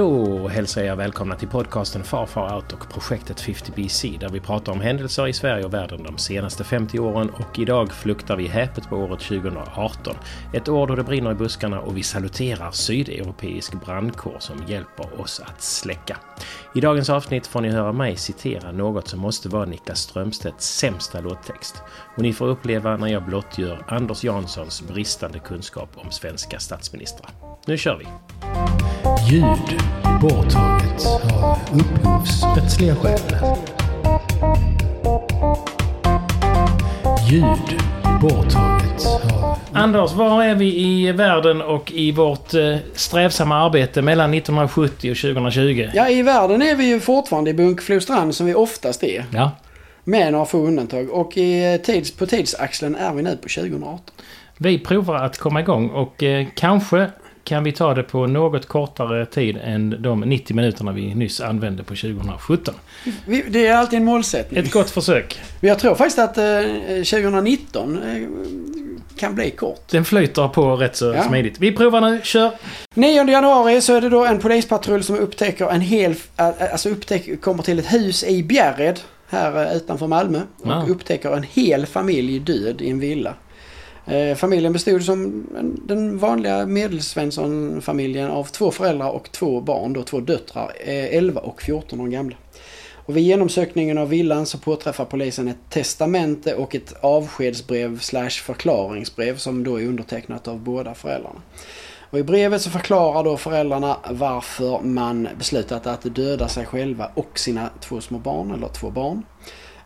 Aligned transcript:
Då 0.00 0.48
hälsar 0.48 0.82
jag 0.82 0.96
välkomna 0.96 1.36
till 1.36 1.48
podcasten 1.48 2.04
Far 2.04 2.26
Far 2.26 2.56
Out 2.56 2.72
och 2.72 2.88
projektet 2.88 3.42
50BC 3.42 4.18
där 4.18 4.28
vi 4.28 4.40
pratar 4.40 4.72
om 4.72 4.80
händelser 4.80 5.26
i 5.26 5.32
Sverige 5.32 5.64
och 5.64 5.74
världen 5.74 6.02
de 6.02 6.18
senaste 6.18 6.64
50 6.64 6.98
åren 6.98 7.30
och 7.30 7.58
idag 7.58 7.92
fluktar 7.92 8.36
vi 8.36 8.46
häpet 8.46 8.88
på 8.88 8.96
året 8.96 9.20
2018. 9.20 10.16
Ett 10.52 10.68
år 10.68 10.86
då 10.86 10.94
det 10.94 11.04
brinner 11.04 11.32
i 11.32 11.34
buskarna 11.34 11.80
och 11.80 11.96
vi 11.96 12.02
saluterar 12.02 12.70
sydeuropeisk 12.70 13.84
brandkår 13.84 14.36
som 14.38 14.56
hjälper 14.66 15.20
oss 15.20 15.40
att 15.40 15.62
släcka. 15.62 16.16
I 16.74 16.80
dagens 16.80 17.10
avsnitt 17.10 17.46
får 17.46 17.60
ni 17.60 17.68
höra 17.68 17.92
mig 17.92 18.16
citera 18.16 18.72
något 18.72 19.08
som 19.08 19.20
måste 19.20 19.48
vara 19.48 19.64
Niklas 19.64 20.00
Strömstedts 20.00 20.76
sämsta 20.78 21.20
låttext. 21.20 21.82
Och 22.16 22.22
ni 22.22 22.32
får 22.32 22.46
uppleva 22.46 22.96
när 22.96 23.08
jag 23.08 23.26
blottgör 23.26 23.84
Anders 23.88 24.24
Janssons 24.24 24.82
bristande 24.82 25.38
kunskap 25.38 25.90
om 25.94 26.10
svenska 26.10 26.58
statsministrar. 26.58 27.30
Nu 27.66 27.78
kör 27.78 27.96
vi! 27.96 28.06
Ljud 29.30 29.80
borttaget 30.22 31.06
av 31.42 31.58
upphovsrättsliga 31.72 32.94
skäl. 32.96 33.20
Ljud 37.30 37.80
borttaget 38.22 39.06
av... 39.06 39.58
Anders, 39.72 40.12
var 40.12 40.44
är 40.44 40.54
vi 40.54 40.76
i 40.76 41.12
världen 41.12 41.62
och 41.62 41.92
i 41.92 42.12
vårt 42.12 42.54
eh, 42.54 42.76
strävsamma 42.94 43.56
arbete 43.56 44.02
mellan 44.02 44.34
1970 44.34 45.10
och 45.10 45.16
2020? 45.16 45.88
Ja, 45.94 46.08
i 46.08 46.22
världen 46.22 46.62
är 46.62 46.74
vi 46.74 46.88
ju 46.88 47.00
fortfarande 47.00 47.50
i 47.50 47.54
Bunkeflostrand 47.54 48.34
som 48.34 48.46
vi 48.46 48.54
oftast 48.54 49.04
är. 49.04 49.24
Ja. 49.32 49.50
Med 50.04 50.32
några 50.32 50.44
få 50.44 50.58
undantag. 50.58 51.10
Och 51.10 51.36
i 51.36 51.74
eh, 51.74 51.80
tids, 51.80 52.16
på 52.16 52.26
tidsaxeln 52.26 52.94
är 52.94 53.14
vi 53.14 53.22
nu 53.22 53.36
på 53.36 53.48
2018. 53.48 54.00
Vi 54.56 54.78
provar 54.78 55.14
att 55.14 55.38
komma 55.38 55.60
igång 55.60 55.90
och 55.90 56.22
eh, 56.22 56.46
kanske 56.54 57.10
kan 57.50 57.64
vi 57.64 57.72
ta 57.72 57.94
det 57.94 58.02
på 58.02 58.26
något 58.26 58.66
kortare 58.68 59.26
tid 59.26 59.58
än 59.64 60.02
de 60.02 60.20
90 60.20 60.56
minuterna 60.56 60.92
vi 60.92 61.14
nyss 61.14 61.40
använde 61.40 61.82
på 61.82 61.94
2017. 61.94 62.74
Vi, 63.26 63.44
det 63.48 63.66
är 63.66 63.74
alltid 63.76 63.96
en 63.98 64.04
målsättning. 64.04 64.60
Ett 64.64 64.72
gott 64.72 64.90
försök. 64.90 65.40
Men 65.60 65.68
jag 65.68 65.78
tror 65.78 65.94
faktiskt 65.94 66.18
att 66.18 66.38
eh, 66.38 66.44
2019 67.20 68.02
eh, 68.02 68.28
kan 69.16 69.34
bli 69.34 69.50
kort. 69.50 69.88
Den 69.90 70.04
flyter 70.04 70.48
på 70.48 70.76
rätt 70.76 70.96
så 70.96 71.04
Ja. 71.16 71.22
smidigt. 71.22 71.58
Vi 71.58 71.72
provar 71.72 72.00
nu, 72.00 72.20
kör! 72.22 72.50
9 72.94 73.24
januari 73.30 73.80
så 73.80 73.94
är 73.94 74.00
det 74.00 74.08
då 74.08 74.24
en 74.24 74.38
polispatrull 74.38 75.02
som 75.02 75.16
upptäcker 75.18 75.66
en 75.70 75.80
hel... 75.80 76.14
Alltså 76.36 76.88
upptäcker, 76.88 77.36
kommer 77.36 77.62
till 77.62 77.78
ett 77.78 77.92
hus 77.92 78.24
i 78.24 78.42
Bjärred 78.42 79.00
här 79.28 79.66
eh, 79.70 79.76
utanför 79.76 80.06
Malmö. 80.06 80.40
Och 80.62 80.70
Ja. 80.70 80.84
upptäcker 80.88 81.36
en 81.36 81.42
hel 81.52 81.86
familj 81.86 82.38
död 82.38 82.82
i 82.82 82.90
en 82.90 82.98
villa. 83.00 83.34
Eh, 84.06 84.36
familjen 84.36 84.72
bestod 84.72 85.04
som 85.04 85.46
den 85.84 86.18
vanliga 86.18 86.66
medelsvensson-familjen 86.66 88.30
av 88.30 88.44
två 88.44 88.70
föräldrar 88.70 89.10
och 89.10 89.32
två 89.32 89.60
barn, 89.60 89.92
då 89.92 90.02
två 90.02 90.20
döttrar, 90.20 90.72
eh, 90.84 91.16
11 91.16 91.40
och 91.40 91.62
14 91.62 92.00
år 92.00 92.06
gamla. 92.06 92.36
Och 93.06 93.16
vid 93.16 93.24
genomsökningen 93.24 93.98
av 93.98 94.08
villan 94.08 94.46
så 94.46 94.58
påträffar 94.58 95.04
polisen 95.04 95.48
ett 95.48 95.70
testamente 95.70 96.54
och 96.54 96.74
ett 96.74 96.94
avskedsbrev 97.00 97.98
slash 97.98 98.30
förklaringsbrev 98.30 99.36
som 99.36 99.64
då 99.64 99.80
är 99.80 99.86
undertecknat 99.86 100.48
av 100.48 100.58
båda 100.58 100.94
föräldrarna. 100.94 101.42
Och 102.10 102.18
i 102.18 102.22
brevet 102.22 102.62
så 102.62 102.70
förklarar 102.70 103.24
då 103.24 103.36
föräldrarna 103.36 103.96
varför 104.10 104.80
man 104.80 105.28
beslutat 105.38 105.86
att 105.86 106.14
döda 106.14 106.48
sig 106.48 106.66
själva 106.66 107.10
och 107.14 107.38
sina 107.38 107.70
två 107.80 108.00
små 108.00 108.18
barn, 108.18 108.50
eller 108.50 108.68
två 108.68 108.90
barn. 108.90 109.22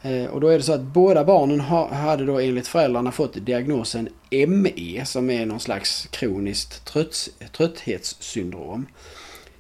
Eh, 0.05 0.27
och 0.27 0.41
då 0.41 0.49
är 0.49 0.59
det 0.59 0.65
så 0.65 0.73
att 0.73 0.81
båda 0.81 1.25
barnen 1.25 1.61
hade 1.61 2.25
då 2.25 2.41
enligt 2.41 2.69
föräldrarna 2.69 3.13
fått 3.13 3.47
diagnosen 3.47 4.09
ME 4.49 5.05
som 5.05 5.31
är 5.31 5.47
någon 5.47 5.61
slags 5.61 6.09
kroniskt 6.11 6.85
trötts, 6.85 7.31
trötthetssyndrom. 7.57 8.87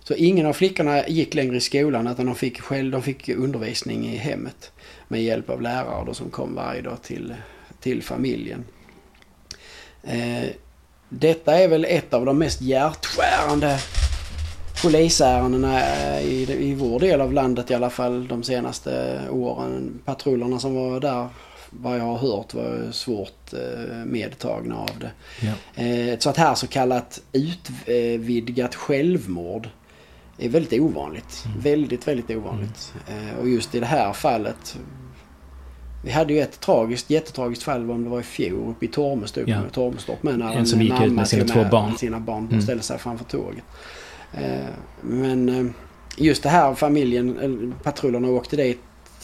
Så 0.02 0.14
ingen 0.14 0.46
av 0.46 0.52
flickorna 0.52 1.08
gick 1.08 1.34
längre 1.34 1.56
i 1.56 1.60
skolan 1.60 2.06
utan 2.06 2.26
de 2.26 2.34
fick, 2.34 2.60
själv, 2.60 2.90
de 2.90 3.02
fick 3.02 3.28
undervisning 3.28 4.06
i 4.06 4.16
hemmet 4.16 4.72
med 5.08 5.22
hjälp 5.22 5.50
av 5.50 5.62
lärare 5.62 6.04
då 6.06 6.14
som 6.14 6.30
kom 6.30 6.54
varje 6.54 6.82
dag 6.82 7.02
till, 7.02 7.34
till 7.80 8.02
familjen. 8.02 8.64
Eh, 10.02 10.48
detta 11.08 11.58
är 11.58 11.68
väl 11.68 11.84
ett 11.88 12.14
av 12.14 12.26
de 12.26 12.38
mest 12.38 12.60
hjärtskärande 12.60 13.78
polisärendena 14.84 15.80
eh, 15.80 16.20
i, 16.22 16.52
i 16.70 16.74
vår 16.74 17.00
del 17.00 17.20
av 17.20 17.32
landet 17.32 17.70
i 17.70 17.74
alla 17.74 17.90
fall 17.90 18.28
de 18.28 18.42
senaste 18.42 19.20
åren. 19.30 20.00
Patrullerna 20.04 20.58
som 20.58 20.74
var 20.74 21.00
där, 21.00 21.28
vad 21.70 21.98
jag 21.98 22.04
har 22.04 22.18
hört, 22.18 22.54
var 22.54 22.92
svårt 22.92 23.52
eh, 23.52 23.94
medtagna 24.06 24.76
av 24.78 24.90
det. 25.00 25.10
Ja. 25.46 25.82
Eh, 25.82 26.08
Ett 26.08 26.22
sånt 26.22 26.36
här 26.36 26.54
så 26.54 26.66
kallat 26.66 27.20
utvidgat 27.32 28.74
självmord 28.74 29.68
är 30.38 30.48
väldigt 30.48 30.80
ovanligt. 30.80 31.44
Väldigt, 31.58 32.08
väldigt 32.08 32.30
ovanligt. 32.36 32.92
Eh, 33.08 33.38
Och 33.40 33.48
just 33.48 33.74
i 33.74 33.80
det 33.80 33.86
här 33.86 34.12
fallet. 34.12 34.78
Vi 36.04 36.10
hade 36.10 36.32
ju 36.32 36.40
ett 36.40 36.60
tragiskt, 36.60 37.10
jättetragiskt 37.10 37.62
fall 37.64 37.90
om 37.90 38.04
det 38.04 38.10
var 38.10 38.20
i 38.20 38.22
fjol 38.22 38.70
uppe 38.70 38.84
i 38.84 38.88
Tormestorp, 38.88 39.48
Ja. 39.48 39.60
Tormestorp 39.72 40.22
med 40.22 40.38
när 40.38 40.52
En 40.52 40.66
som 40.66 40.82
gick 40.82 41.00
ut 41.02 41.12
med 41.12 41.28
sina 41.28 41.44
två 41.44 41.64
barn. 41.70 41.96
sina 41.98 42.20
barn 42.20 42.46
Mm. 42.48 42.62
ställde 42.62 42.82
sig 42.82 42.98
framför 42.98 43.24
tåget. 43.24 43.64
Eh, 44.38 44.66
Men 45.00 45.48
eh, 45.48 45.66
just 46.16 46.42
det 46.42 46.48
här 46.48 46.74
familjen, 46.74 47.38
eller 47.38 47.72
patrullerna 47.82 48.28
åkte 48.28 48.56
dit. 48.56 48.80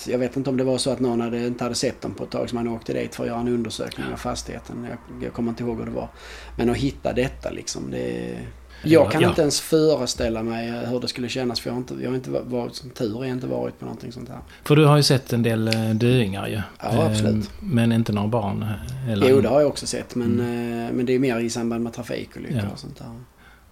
Jag 0.07 0.19
vet 0.19 0.37
inte 0.37 0.51
om 0.51 0.57
det 0.57 0.65
var 0.65 0.79
så 0.79 0.91
att 0.91 1.01
någon 1.01 1.21
hade, 1.21 1.47
inte 1.47 1.65
hade 1.65 1.75
sett 1.75 2.01
dem 2.03 2.15
på 2.15 2.25
ett 2.25 2.31
tag 2.31 2.49
så 2.51 2.55
man 2.55 2.69
åkte 2.69 2.93
dit 2.93 3.15
för 3.15 3.23
att 3.25 3.29
göra 3.29 3.41
en 3.41 3.49
undersökning 3.49 4.07
av 4.13 4.17
fastigheten. 4.17 4.87
Jag, 4.91 5.25
jag 5.25 5.33
kommer 5.33 5.51
inte 5.51 5.63
ihåg 5.63 5.79
hur 5.79 5.85
det 5.85 5.91
var. 5.91 6.09
Men 6.57 6.71
att 6.71 6.77
hitta 6.77 7.13
detta 7.13 7.51
liksom. 7.51 7.91
Det, 7.91 8.39
jag 8.85 9.11
kan 9.13 9.23
Ja. 9.23 9.29
inte 9.29 9.41
ens 9.43 9.61
föreställa 9.61 10.43
mig 10.43 10.71
hur 10.87 11.01
det 11.01 11.09
skulle 11.09 11.29
kännas 11.29 11.61
för 11.61 11.71
jag 11.71 11.75
har 11.75 11.79
inte, 11.79 11.95
jag 12.01 12.11
har 12.11 12.17
inte 12.17 12.31
varit, 12.31 12.75
som 12.75 12.91
tur 12.91 13.25
är, 13.25 13.29
inte 13.29 13.47
varit 13.47 13.79
på 13.79 13.85
någonting 13.85 14.13
sånt 14.13 14.29
här. 14.29 14.39
För 14.65 14.77
du 14.77 14.85
har 14.87 14.97
ju 14.97 15.03
sett 15.03 15.33
en 15.33 15.43
del 15.43 15.69
eh, 15.69 15.91
döingar 15.91 16.47
ju. 16.49 16.61
Ja, 16.83 17.07
absolut. 17.07 17.45
Eh, 17.45 17.51
Men 17.61 17.93
inte 17.93 18.13
några 18.13 18.29
barn. 18.29 18.63
eh, 18.63 19.11
Eller, 19.13 19.29
Jo, 19.31 19.41
det 19.41 19.49
har 19.49 19.61
jag 19.61 19.69
också 19.69 19.87
sett 19.87 20.15
men, 20.15 20.41
eh, 20.41 20.93
men 20.93 21.07
det 21.07 21.13
är 21.15 21.19
mer 21.19 21.39
i 21.41 21.51
samband 21.51 21.85
med 21.85 21.93
trafikolyckor 21.93 22.59
Ja. 22.65 22.69
och 22.73 22.79
sånt 22.79 22.99
där. 22.99 23.21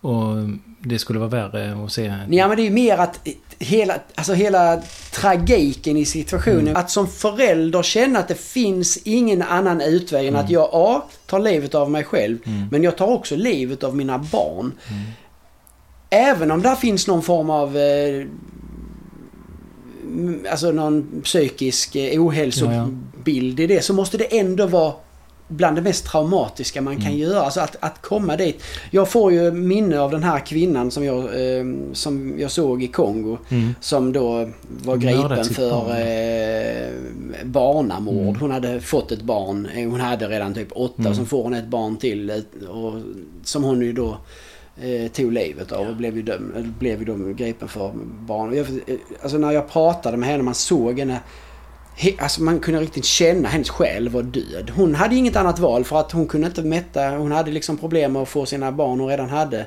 Och 0.00 0.36
det 0.80 0.98
skulle 0.98 1.18
vara 1.18 1.28
värre 1.28 1.84
att 1.84 1.92
se... 1.92 2.14
Ja 2.30 2.48
men 2.48 2.56
det 2.56 2.62
är 2.62 2.64
ju 2.64 2.70
mer 2.70 2.98
att 2.98 3.28
hela, 3.58 3.94
alltså 4.14 4.32
hela 4.32 4.82
tragiken 5.12 5.96
i 5.96 6.04
situationen. 6.04 6.60
Mm. 6.60 6.76
Att 6.76 6.90
som 6.90 7.08
förälder 7.08 7.82
känna 7.82 8.18
att 8.18 8.28
det 8.28 8.40
finns 8.40 8.96
ingen 9.04 9.42
annan 9.42 9.80
utväg 9.80 10.26
än 10.26 10.36
att 10.36 10.50
jag 10.50 10.68
A. 10.72 11.02
tar 11.26 11.38
livet 11.38 11.74
av 11.74 11.90
mig 11.90 12.04
själv. 12.04 12.38
Mm. 12.44 12.68
Men 12.70 12.82
jag 12.82 12.96
tar 12.96 13.06
också 13.06 13.36
livet 13.36 13.84
av 13.84 13.96
mina 13.96 14.18
barn. 14.18 14.72
Även 16.10 16.50
om 16.50 16.62
där 16.62 16.74
finns 16.74 17.06
någon 17.06 17.22
form 17.22 17.50
av 17.50 17.76
eh, 17.76 18.26
Alltså 20.50 20.72
någon 20.72 21.20
psykisk 21.24 21.96
eh, 21.96 22.22
ohälsobild 22.22 23.60
i 23.60 23.66
det 23.66 23.84
så 23.84 23.94
måste 23.94 24.16
det 24.16 24.38
ändå 24.38 24.66
vara 24.66 24.92
bland 25.48 25.76
det 25.76 25.82
mest 25.82 26.06
traumatiska 26.06 26.82
man 26.82 26.92
Mm. 26.92 27.04
kan 27.04 27.16
göra. 27.16 27.40
Alltså 27.42 27.60
att, 27.60 27.76
att 27.80 28.02
komma 28.02 28.36
dit. 28.36 28.62
Jag 28.90 29.08
får 29.08 29.32
ju 29.32 29.50
minne 29.52 29.98
av 30.00 30.10
den 30.10 30.22
här 30.22 30.40
kvinnan 30.46 30.90
som 30.90 31.04
jag, 31.04 31.18
eh, 31.24 31.64
som 31.92 32.34
jag 32.38 32.50
såg 32.50 32.82
i 32.82 32.88
Kongo. 32.88 33.38
Mm. 33.48 33.74
Som 33.80 34.12
då 34.12 34.48
var 34.84 34.96
gripen 34.96 35.44
för 35.44 35.70
barn. 35.70 35.90
eh, 35.90 37.44
barnamord. 37.44 38.22
Mm. 38.28 38.34
Hon 38.40 38.50
hade 38.50 38.80
fått 38.80 39.12
ett 39.12 39.22
barn. 39.22 39.68
Eh, 39.74 39.90
Hon 39.90 40.00
hade 40.00 40.28
redan 40.28 40.54
typ 40.54 40.68
åtta. 40.72 41.02
Mm. 41.02 41.14
Så 41.14 41.24
får 41.24 41.42
hon 41.42 41.54
ett 41.54 41.68
barn 41.68 41.96
till. 41.96 42.30
eh, 42.30 42.68
Och, 42.68 42.94
som 43.44 43.64
hon 43.64 43.80
ju 43.82 43.92
då 43.92 44.16
eh, 44.82 45.10
tog 45.12 45.32
livet 45.32 45.72
av 45.72 45.88
och 45.88 45.96
blev 45.96 46.16
ju, 46.16 46.22
döm, 46.22 46.74
blev 46.78 46.98
ju 46.98 47.04
då 47.04 47.14
gripen 47.32 47.68
för 47.68 47.90
barn. 48.20 48.56
Jag, 48.56 48.66
eh, 48.86 48.96
alltså 49.22 49.38
när 49.38 49.52
jag 49.52 49.70
pratade 49.70 50.16
med 50.16 50.28
henne, 50.28 50.42
man 50.42 50.54
såg 50.54 50.98
henne. 50.98 51.20
He, 52.00 52.12
alltså 52.18 52.42
man 52.42 52.60
kunde 52.60 52.80
riktigt 52.80 53.04
känna 53.04 53.48
hennes 53.48 53.70
själ 53.70 54.08
var 54.08 54.22
död. 54.22 54.70
Hon 54.76 54.94
hade 54.94 55.14
inget 55.16 55.36
annat 55.36 55.58
val 55.58 55.84
för 55.84 56.00
att 56.00 56.12
hon 56.12 56.26
kunde 56.26 56.46
inte 56.46 56.62
mätta. 56.62 57.08
Hon 57.10 57.32
hade 57.32 57.50
liksom 57.50 57.76
problem 57.76 58.12
med 58.12 58.22
att 58.22 58.28
få 58.28 58.46
sina 58.46 58.72
barn 58.72 59.00
hon 59.00 59.08
redan 59.08 59.28
hade 59.28 59.66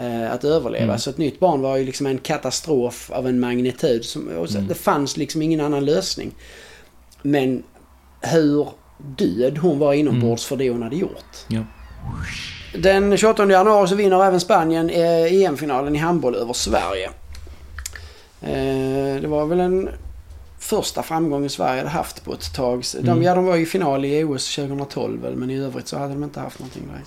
eh, 0.00 0.32
att 0.32 0.44
överleva. 0.44 0.84
Mm. 0.84 0.98
Så 0.98 1.10
ett 1.10 1.18
nytt 1.18 1.40
barn 1.40 1.60
var 1.60 1.76
ju 1.76 1.84
liksom 1.84 2.06
en 2.06 2.18
katastrof 2.18 3.10
av 3.10 3.26
en 3.26 3.40
magnitud. 3.40 4.04
Som, 4.04 4.28
Mm. 4.28 4.68
Det 4.68 4.74
fanns 4.74 5.16
liksom 5.16 5.42
ingen 5.42 5.60
annan 5.60 5.84
lösning. 5.84 6.34
Men 7.22 7.62
hur 8.20 8.68
död 8.98 9.58
hon 9.58 9.78
var 9.78 9.92
inombords 9.92 10.44
för 10.44 10.56
det 10.56 10.70
hon 10.70 10.82
hade 10.82 10.96
gjort. 10.96 11.36
Ja. 11.48 11.60
Den 12.78 13.16
28 13.16 13.50
januari 13.50 13.88
så 13.88 13.94
vinner 13.94 14.24
även 14.24 14.40
Spanien 14.40 14.90
eh, 14.90 15.32
EM-finalen 15.44 15.96
i 15.96 15.98
handboll 15.98 16.34
över 16.34 16.52
Sverige. 16.52 17.10
Eh, 18.40 19.20
Det 19.20 19.28
var 19.28 19.46
väl 19.46 19.60
en 19.60 19.88
första 20.62 21.02
framgången 21.02 21.50
Sverige 21.50 21.78
hade 21.78 21.90
haft 21.90 22.24
på 22.24 22.32
ett 22.32 22.54
tag. 22.54 22.82
De, 23.00 23.08
Mm. 23.08 23.22
ja, 23.22 23.34
de 23.34 23.44
var 23.44 23.56
i 23.56 23.66
final 23.66 24.04
i 24.04 24.24
OS 24.24 24.54
2012 24.56 25.22
väl, 25.22 25.36
men 25.36 25.50
i 25.50 25.58
övrigt 25.58 25.88
så 25.88 25.98
hade 25.98 26.12
de 26.14 26.24
inte 26.24 26.40
haft 26.40 26.58
någonting 26.58 26.82
där. 26.92 27.00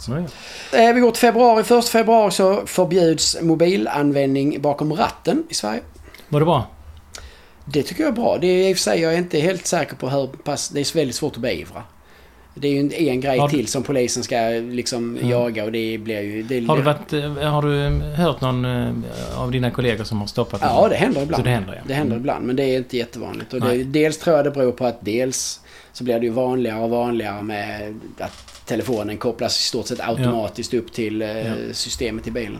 Eh, 0.90 0.94
Vi 0.94 1.00
går 1.02 1.12
till 1.12 1.20
februari. 1.22 1.64
Först 1.64 1.90
februari 1.90 2.32
så 2.32 2.66
förbjuds 2.66 3.38
mobilanvändning 3.42 4.62
bakom 4.62 4.94
ratten 4.94 5.44
i 5.50 5.54
Sverige. 5.54 5.82
Var 6.30 6.40
det 6.40 6.46
bra? 6.46 6.68
Det 7.66 7.84
tycker 7.84 8.04
jag 8.04 8.12
är 8.12 8.16
bra. 8.16 8.38
Det 8.38 8.48
är 8.48 8.70
i 8.70 8.74
och 8.74 8.78
för 8.78 8.82
sig, 8.84 9.02
jag 9.02 9.14
är 9.14 9.18
inte 9.18 9.40
helt 9.40 9.68
säker 9.68 9.96
på 9.96 10.10
hur 10.10 10.28
pass... 10.28 10.70
Det 10.70 10.80
är 10.80 10.96
väldigt 10.98 11.16
svårt 11.16 11.36
att 11.36 11.42
beivra. 11.42 11.84
Det 12.58 12.68
är 12.68 12.72
ju 12.72 12.80
en, 12.80 12.92
en 12.94 13.22
grej 13.22 13.40
Har 13.40 13.50
till 13.50 13.68
som 13.68 13.84
polisen 13.84 14.24
ska 14.24 14.36
liksom 14.72 15.18
Ja. 15.22 15.28
jaga 15.30 15.64
och 15.66 15.72
det 15.72 15.98
blir 15.98 16.22
ju... 16.22 16.44
Det, 16.44 16.66
Har 16.68 16.78
du, 16.78 16.84
varit, 16.84 17.14
eh, 17.14 17.32
har 17.52 17.62
du 17.62 17.90
hört 18.16 18.42
någon 18.42 18.66
eh, 18.66 18.92
av 19.42 19.52
dina 19.52 19.72
kollegor 19.72 20.04
som 20.04 20.20
har 20.20 20.28
stoppat 20.28 20.62
Ja, 20.64 20.80
någon? 20.82 20.90
det 20.90 20.96
händer 20.96 21.22
ibland. 21.22 21.44
Så 21.44 21.46
det 21.46 21.54
händer, 21.56 21.74
ja. 21.74 21.82
Det 21.88 21.94
händer 21.94 22.12
Mm. 22.16 22.22
ibland, 22.22 22.46
men 22.46 22.56
det 22.56 22.64
är 22.64 22.78
inte 22.78 22.98
jättevanligt. 22.98 23.54
Och 23.54 23.62
det, 23.62 23.84
dels 23.84 24.18
tror 24.18 24.36
jag 24.36 24.46
det 24.46 24.52
beror 24.52 24.72
på 24.72 24.86
att 24.86 24.98
dels 25.06 25.60
så 25.94 26.04
blir 26.04 26.20
det 26.20 26.26
ju 26.26 26.32
vanligare 26.32 26.80
och 26.84 26.90
vanligare 26.90 27.44
med 27.44 28.00
att 28.20 28.66
telefonen 28.66 29.18
kopplas 29.18 29.60
i 29.60 29.62
stort 29.64 29.88
sett 29.88 30.00
automatiskt 30.08 30.74
upp 30.74 30.94
till 30.94 31.22
eh, 31.22 31.48
Ja. 31.48 31.54
systemet 31.72 32.28
i 32.28 32.32
bilen. 32.32 32.58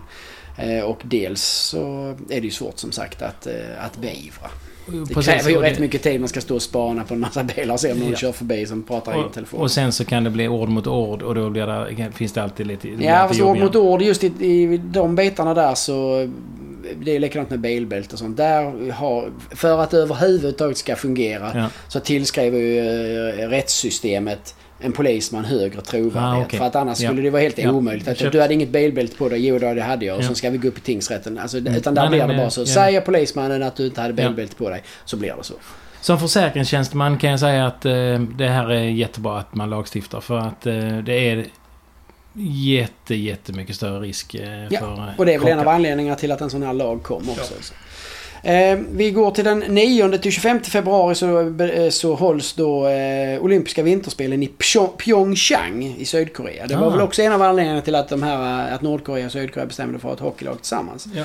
Eh, 0.58 0.84
och 0.84 1.02
dels 1.04 1.42
så 1.44 2.10
är 2.30 2.42
det 2.42 2.46
ju 2.46 2.52
svårt 2.52 2.78
som 2.80 2.92
sagt 2.92 3.22
att, 3.22 3.48
eh, 3.48 3.54
att 3.86 3.98
beivra. 3.98 4.50
Det 4.88 5.14
kräver 5.24 5.50
ju 5.50 5.58
rätt 5.58 5.80
mycket 5.80 6.04
tid. 6.04 6.20
Man 6.20 6.30
ska 6.30 6.42
stå 6.42 6.56
och 6.56 6.62
spana 6.62 7.04
på 7.04 7.14
en 7.14 7.20
massa 7.20 7.44
bilar 7.44 7.74
och 7.74 7.80
se 7.80 7.92
om 7.92 8.00
någon 8.00 8.10
Ja. 8.10 8.16
kör 8.16 8.32
förbi 8.32 8.66
som 8.66 8.84
pratar 8.84 9.14
i 9.22 9.24
Och, 9.24 9.34
telefon. 9.34 9.60
och 9.62 9.72
sen 9.72 9.92
så 9.92 10.06
kan 10.06 10.24
det 10.24 10.30
bli 10.30 10.48
ord 10.48 10.70
mot 10.70 10.88
ord 10.88 11.22
och 11.22 11.36
då 11.36 11.50
blir 11.50 11.68
det, 11.68 12.12
finns 12.12 12.34
det 12.34 12.44
alltid 12.44 12.68
lite... 12.68 12.88
Ja, 12.90 13.28
fast 13.28 13.42
ord 13.42 13.58
mot 13.58 13.76
ord 13.76 14.02
just 14.02 14.24
i, 14.24 14.28
i 14.28 14.78
de 14.78 15.16
bitarna 15.16 15.54
där 15.54 15.76
så... 15.76 16.30
Det 17.02 17.16
är 17.16 17.20
likadant 17.20 17.50
med 17.50 17.60
bilbälte 17.60 18.14
och 18.14 18.20
sånt. 18.20 18.38
Där 18.38 18.92
har, 18.92 19.32
för 19.56 19.80
att 19.84 19.92
det 19.92 19.98
överhuvudtaget 19.98 20.78
ska 20.78 20.96
fungera 20.96 21.52
Ja. 21.56 21.68
så 21.88 22.00
tillskriver 22.00 22.60
ju 22.60 22.80
eh, 23.30 23.50
rättssystemet 23.50 24.56
en 24.80 24.92
polisman 24.92 25.46
högre 25.46 25.82
trovärdighet. 25.82 26.18
Ah, 26.24 26.42
okej. 26.46 26.60
För 26.60 26.66
att 26.66 26.76
annars 26.76 27.00
Ja. 27.00 27.10
skulle 27.10 27.22
det 27.22 27.30
vara 27.30 27.42
helt 27.42 27.58
Ja. 27.58 27.72
omöjligt. 27.72 28.08
Att 28.08 28.18
Köpt. 28.18 28.32
du 28.32 28.42
hade 28.42 28.54
inget 28.54 28.70
bilbälte 28.70 29.16
på 29.18 29.30
dig, 29.30 29.48
jo 29.48 29.60
det 29.60 29.82
hade 29.82 30.06
jag. 30.06 30.18
Och 30.18 30.24
Ja. 30.24 30.28
så 30.28 30.36
ska 30.36 30.50
vi 30.50 30.58
gå 30.58 30.68
upp 30.68 30.78
i 30.78 30.82
tingsrätten. 30.82 31.40
Alltså, 31.40 31.58
Mm. 31.58 31.76
Utan 31.76 31.94
där 31.96 32.02
Nej, 32.02 32.10
blir 32.10 32.20
nej, 32.20 32.28
det 32.28 32.34
nej. 32.34 32.44
bara 32.44 32.50
så. 32.50 32.62
Ja. 32.62 32.66
Säger 32.66 33.02
polismannen 33.02 33.64
att 33.64 33.76
du 33.76 33.86
inte 33.86 34.02
hade 34.02 34.14
bilbälte 34.14 34.56
på 34.56 34.70
dig, 34.70 34.84
så 35.06 35.18
blir 35.18 35.34
det 35.38 35.44
så. 35.44 35.54
Som 36.02 36.20
försäkringstjänsteman 36.20 37.18
kan 37.18 37.30
jag 37.30 37.40
säga 37.40 37.66
att 37.68 37.86
eh, 37.86 37.92
det 38.38 38.48
här 38.48 38.72
är 38.72 38.84
jättebra 38.84 39.40
att 39.40 39.56
man 39.56 39.70
lagstiftar 39.70 40.22
för 40.22 40.38
att 40.38 40.66
eh, 40.66 40.98
det 41.06 41.30
är 41.30 41.46
jätte, 42.38 43.16
jättemycket 43.16 43.76
större 43.76 44.00
risk 44.00 44.36
eh, 44.36 44.64
Ja, 44.70 44.80
för 44.80 44.94
eh, 44.98 45.10
Och 45.18 45.26
det 45.26 45.34
är 45.34 45.40
väl 45.40 45.48
en 45.48 45.60
av 45.60 45.68
anledningarna 45.68 46.16
till 46.16 46.32
att 46.32 46.42
en 46.42 46.50
sån 46.50 46.64
här 46.64 46.74
lag 46.74 47.04
kom 47.04 47.30
också. 47.30 47.54
Eh, 48.44 48.80
vi 48.92 49.12
går 49.12 49.32
till 49.32 49.44
den 49.44 49.60
9 49.60 50.18
till 50.18 50.32
25 50.32 50.60
februari 50.64 51.16
så, 51.16 51.54
så 51.92 52.16
hålls 52.16 52.54
då 52.54 52.88
eh, 52.88 53.42
olympiska 53.44 53.84
vinterspelen 53.84 54.44
i 54.44 54.48
Pyeongchang 55.06 55.96
i 55.98 56.06
Sydkorea. 56.06 56.68
Det 56.68 56.76
var 56.76 56.88
Ah. 56.88 56.90
väl 56.90 57.02
också 57.02 57.22
en 57.22 57.32
av 57.32 57.42
anledningarna 57.42 57.82
till 57.82 57.96
att, 57.96 58.10
de 58.10 58.24
här, 58.24 58.72
att 58.72 58.82
Nordkorea 58.82 59.26
och 59.26 59.32
Sydkorea 59.32 59.66
bestämde 59.66 60.00
för 60.00 60.08
att 60.14 60.20
ha 60.20 60.28
ett 60.30 60.34
hockeylag 60.34 60.58
tillsammans. 60.58 61.08
Ja. 61.16 61.22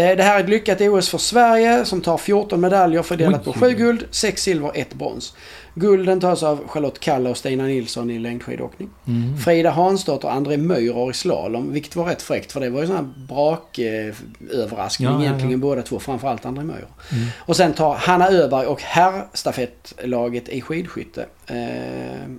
Eh, 0.00 0.16
det 0.16 0.22
här 0.22 0.36
är 0.40 0.44
ett 0.44 0.48
lyckat 0.50 0.80
OS 0.80 1.08
för 1.08 1.18
Sverige 1.18 1.84
som 1.84 2.00
tar 2.00 2.18
14 2.18 2.60
medaljer 2.60 3.02
fördelat 3.02 3.46
Oj. 3.46 3.52
på 3.52 3.58
7 3.60 3.70
guld, 3.72 4.04
6 4.10 4.42
silver, 4.42 4.70
1 4.74 4.94
brons. 4.94 5.34
Gulden 5.74 6.20
tas 6.20 6.42
av 6.42 6.68
Charlotte 6.68 7.00
Kalla 7.00 7.30
och 7.30 7.36
Stina 7.36 7.64
Nilsson 7.64 8.10
i 8.10 8.18
längdskidåkning. 8.18 8.88
Mm. 9.06 9.38
Frida 9.38 9.70
Hansdotter 9.70 10.28
och 10.28 10.34
André 10.34 10.56
Meurer 10.56 11.10
i 11.10 11.14
slalom, 11.14 11.72
vilket 11.72 11.96
var 11.96 12.04
rätt 12.04 12.22
fräckt 12.22 12.52
för 12.52 12.60
det 12.60 12.70
var 12.70 12.80
ju 12.80 12.86
sån 12.86 12.96
här 12.96 13.08
brak-överraskning 13.28 15.08
Ja, 15.08 15.14
ja, 15.14 15.18
ja. 15.18 15.24
egentligen 15.24 15.60
båda 15.60 15.82
två, 15.82 15.98
framförallt 15.98 16.46
André 16.46 16.64
Meurer. 16.64 16.88
Mm. 17.12 17.28
Och 17.38 17.56
sen 17.56 17.72
tar 17.72 17.94
Hanna 17.94 18.28
Öberg 18.28 18.66
och 18.66 18.82
herrstafettlaget 18.82 20.48
i 20.48 20.60
skidskytte 20.60 21.26
eh, 21.46 22.30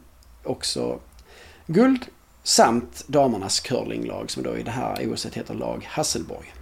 också 0.44 1.00
guld 1.68 2.06
samt 2.44 3.04
damernas 3.08 3.60
curlinglag 3.60 4.32
som 4.32 4.44
då 4.44 4.58
i 4.58 4.64
det 4.64 4.72
här 4.72 5.14
OS 5.14 5.26
heter 5.26 5.54
lag 5.54 5.88
Hasselborg. 5.90 6.54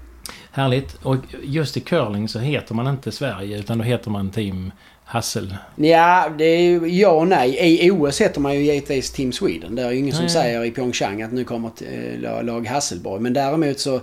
Härligt. 0.52 0.94
Och 1.04 1.16
just 1.44 1.78
i 1.78 1.80
curling 1.80 2.28
så 2.28 2.40
heter 2.40 2.76
man 2.76 2.88
inte 2.88 3.12
Sverige 3.12 3.60
utan 3.60 3.78
då 3.78 3.84
heter 3.84 4.12
man 4.12 4.30
Team 4.30 4.72
Hassel. 5.12 5.56
Ja, 5.76 6.30
det 6.38 6.44
är 6.46 6.62
ju 6.62 6.88
ja 6.88 7.10
och 7.10 7.28
nej. 7.28 7.58
I 7.86 7.92
OS 7.92 8.22
heter 8.22 8.42
man 8.42 8.56
ju 8.56 8.62
givetvis 8.64 9.12
Team 9.12 9.32
Sweden. 9.32 9.76
Det 9.76 9.82
är 9.82 9.92
ju 9.92 9.98
ingen 9.98 10.16
som 10.16 10.30
säger 10.30 10.64
i 10.66 10.72
Pyeongchang 10.72 11.22
att 11.22 11.32
nu 11.32 11.44
kommer 11.44 11.68
ett 11.68 11.82
eh, 11.82 12.44
lag 12.46 12.68
Hasselborg. 12.68 13.22
Men 13.22 13.34
däremot 13.34 13.80
så 13.80 14.02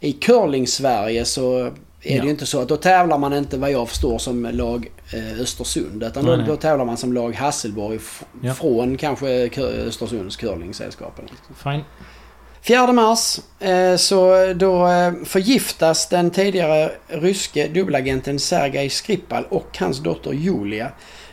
i 0.00 0.12
curling-Sverige 0.12 1.24
så 1.24 1.58
är 1.58 1.70
det 2.02 2.16
Ja. 2.16 2.24
ju 2.24 2.30
inte 2.30 2.46
så 2.46 2.60
att 2.60 2.68
då 2.68 2.76
tävlar 2.76 3.18
man 3.18 3.32
inte 3.32 3.58
vad 3.58 3.70
jag 3.70 3.88
förstår 3.88 4.18
som 4.18 4.44
lag 4.52 4.88
eh, 5.12 5.40
Östersund. 5.40 6.02
Utan 6.02 6.24
Nej, 6.24 6.30
då, 6.32 6.36
nej. 6.36 6.46
då 6.46 6.56
tävlar 6.56 6.84
man 6.84 6.96
som 6.96 7.12
lag 7.12 7.34
Hasselborg 7.34 7.98
Ja. 8.42 8.54
från 8.54 8.96
kanske 8.96 9.28
Östersunds 9.86 10.36
curlingsällskap. 10.36 11.20
Fine. 11.62 11.80
4 12.68 12.92
mars 12.92 13.40
eh, 13.58 13.96
så 13.96 14.52
då 14.56 14.86
eh, 14.86 15.12
förgiftas 15.24 16.08
den 16.08 16.30
tidigare 16.30 16.92
ryske 17.08 17.68
dubbelagenten 17.68 18.38
Sergej 18.38 18.90
Skripal 18.90 19.44
och 19.48 19.78
hans 19.78 19.98
dotter 19.98 20.32
Julia 20.32 20.90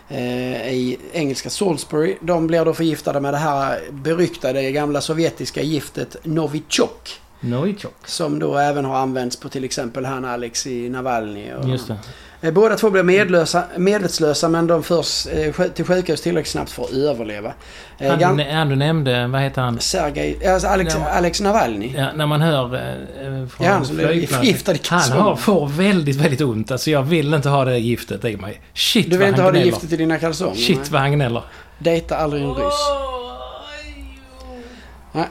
eh, 0.09 0.73
i 0.73 0.97
engelska 1.13 1.49
Salisbury. 1.49 2.17
De 2.21 2.47
blir 2.47 2.65
då 2.65 2.73
förgiftade 2.73 3.19
med 3.19 3.33
det 3.33 3.37
här 3.37 3.79
beryktade 3.91 4.71
gamla 4.71 5.01
sovjetiska 5.01 5.61
giftet 5.61 6.15
Novichok. 6.23 7.21
Novichok. 7.39 8.07
Som 8.07 8.39
då 8.39 8.57
även 8.57 8.85
har 8.85 8.95
använts 8.95 9.39
på 9.39 9.49
till 9.49 9.63
exempel 9.63 10.05
han 10.05 10.25
Alexei 10.25 10.89
Navalny. 10.89 11.53
Och, 11.53 11.69
Just 11.69 11.87
det. 11.87 11.97
Eh, 12.41 12.51
Båda 12.51 12.75
två 12.75 12.89
blir 12.89 13.03
medlösa, 13.03 13.63
medvetslösa 13.77 14.49
men 14.49 14.67
de 14.67 14.83
förs 14.83 15.27
eh, 15.27 15.53
till 15.69 15.85
sjukhus 15.85 16.21
tillräckligt 16.21 16.51
snabbt 16.51 16.71
för 16.71 16.83
att 16.83 16.91
överleva. 16.91 17.53
Eh, 17.99 18.19
Han, 18.19 18.39
han 18.39 18.69
du 18.69 18.75
nämnde, 18.75 19.27
vad 19.27 19.41
heter 19.41 19.61
han? 19.61 19.79
Sergej, 19.79 20.47
alltså 20.47 20.67
Alex, 20.67 20.95
Ja. 20.95 21.05
Alex 21.09 21.41
Navalny. 21.41 21.93
Ja, 21.97 22.07
när 22.15 22.25
man 22.25 22.41
hör 22.41 22.63
eh, 22.75 23.47
från 23.47 23.65
Ja, 23.65 23.71
han 23.73 23.85
som 23.85 23.95
blev 23.95 24.25
förgiftad 24.27 24.73
Han 24.89 25.11
har, 25.11 25.35
får 25.35 25.67
väldigt, 25.67 26.15
väldigt 26.15 26.41
ont. 26.41 26.71
Alltså 26.71 26.91
jag 26.91 27.03
vill 27.03 27.33
inte 27.33 27.49
ha 27.49 27.65
det 27.65 27.77
giftet 27.77 28.25
i 28.25 28.37
mig. 28.37 28.61
Shit 28.73 29.05
Du 29.05 29.09
vill 29.11 29.19
vad 29.19 29.27
inte 29.29 29.41
han 29.41 29.53
ha 29.55 29.59
det 29.59 29.65
giftet 29.65 29.91
i 29.93 29.97
dina 29.97 30.17
kalsonger? 30.17 30.55
Shit 30.55 30.91
vad 30.91 31.01
han 31.01 31.11
gnäller. 31.11 31.41
Dejta 31.77 32.17
aldrig 32.17 32.43
en 32.43 32.49
ryss. 32.49 32.89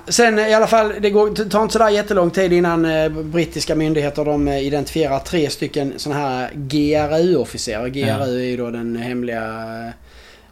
Sen 0.08 0.38
eh, 0.38 0.48
i 0.48 0.54
alla 0.54 0.66
fall, 0.66 0.92
det 1.00 1.10
går, 1.10 1.30
det 1.30 1.44
tar 1.44 1.62
inte 1.62 1.72
sådär 1.72 1.88
jättelång 1.88 2.30
tid 2.30 2.52
innan 2.52 2.84
eh, 2.84 3.08
brittiska 3.08 3.74
myndigheter 3.74 4.24
de 4.24 4.48
eh, 4.48 4.66
identifierar 4.66 5.18
tre 5.18 5.50
stycken 5.50 5.92
sådana 5.96 6.20
här 6.20 6.50
GRU-officerare. 6.54 7.90
GRU 7.90 8.00
Ja. 8.06 8.26
är 8.26 8.38
ju 8.38 8.56
då 8.56 8.70
den 8.70 8.96
hemliga 8.96 9.42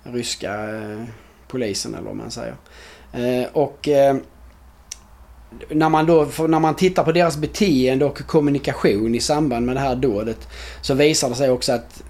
eh, 0.04 0.12
ryska 0.12 0.52
eh, 0.54 1.04
polisen 1.48 1.94
eller 1.94 2.06
vad 2.06 2.16
man 2.16 2.30
säger. 2.30 2.54
Och 3.52 3.88
när 5.68 5.88
man 5.88 6.06
då, 6.06 6.28
när 6.48 6.60
man 6.60 6.74
tittar 6.74 7.04
på 7.04 7.12
deras 7.12 7.36
beteende 7.36 8.04
och 8.04 8.18
kommunikation 8.26 9.14
i 9.14 9.20
samband 9.20 9.66
med 9.66 9.76
det 9.76 9.80
här 9.80 9.94
dådet 9.94 10.48
så 10.80 10.94
visar 10.94 11.28
det 11.28 11.34
sig 11.34 11.50
också 11.50 11.72
att 11.72 12.02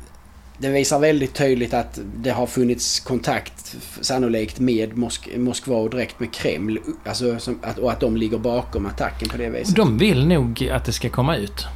det 0.62 0.68
visar 0.68 0.98
väldigt 0.98 1.34
tydligt 1.34 1.74
att 1.74 1.98
det 2.16 2.30
har 2.30 2.46
funnits 2.46 3.00
kontakt 3.00 3.76
sannolikt 4.00 4.58
med 4.58 4.92
Mosk- 4.92 5.38
Moskva 5.38 5.76
och 5.76 5.90
direkt 5.90 6.20
med 6.20 6.32
Kreml. 6.34 6.78
Alltså, 7.06 7.38
som, 7.38 7.58
att, 7.62 7.78
och 7.78 7.92
att 7.92 8.00
de 8.00 8.16
ligger 8.16 8.38
bakom 8.38 8.86
attacken 8.86 9.28
på 9.28 9.36
det 9.36 9.50
viset. 9.50 9.76
De 9.76 9.98
vill 9.98 10.26
nog 10.26 10.68
att 10.72 10.84
det 10.84 10.92
ska 10.92 11.08
komma 11.08 11.36
ut. 11.36 11.66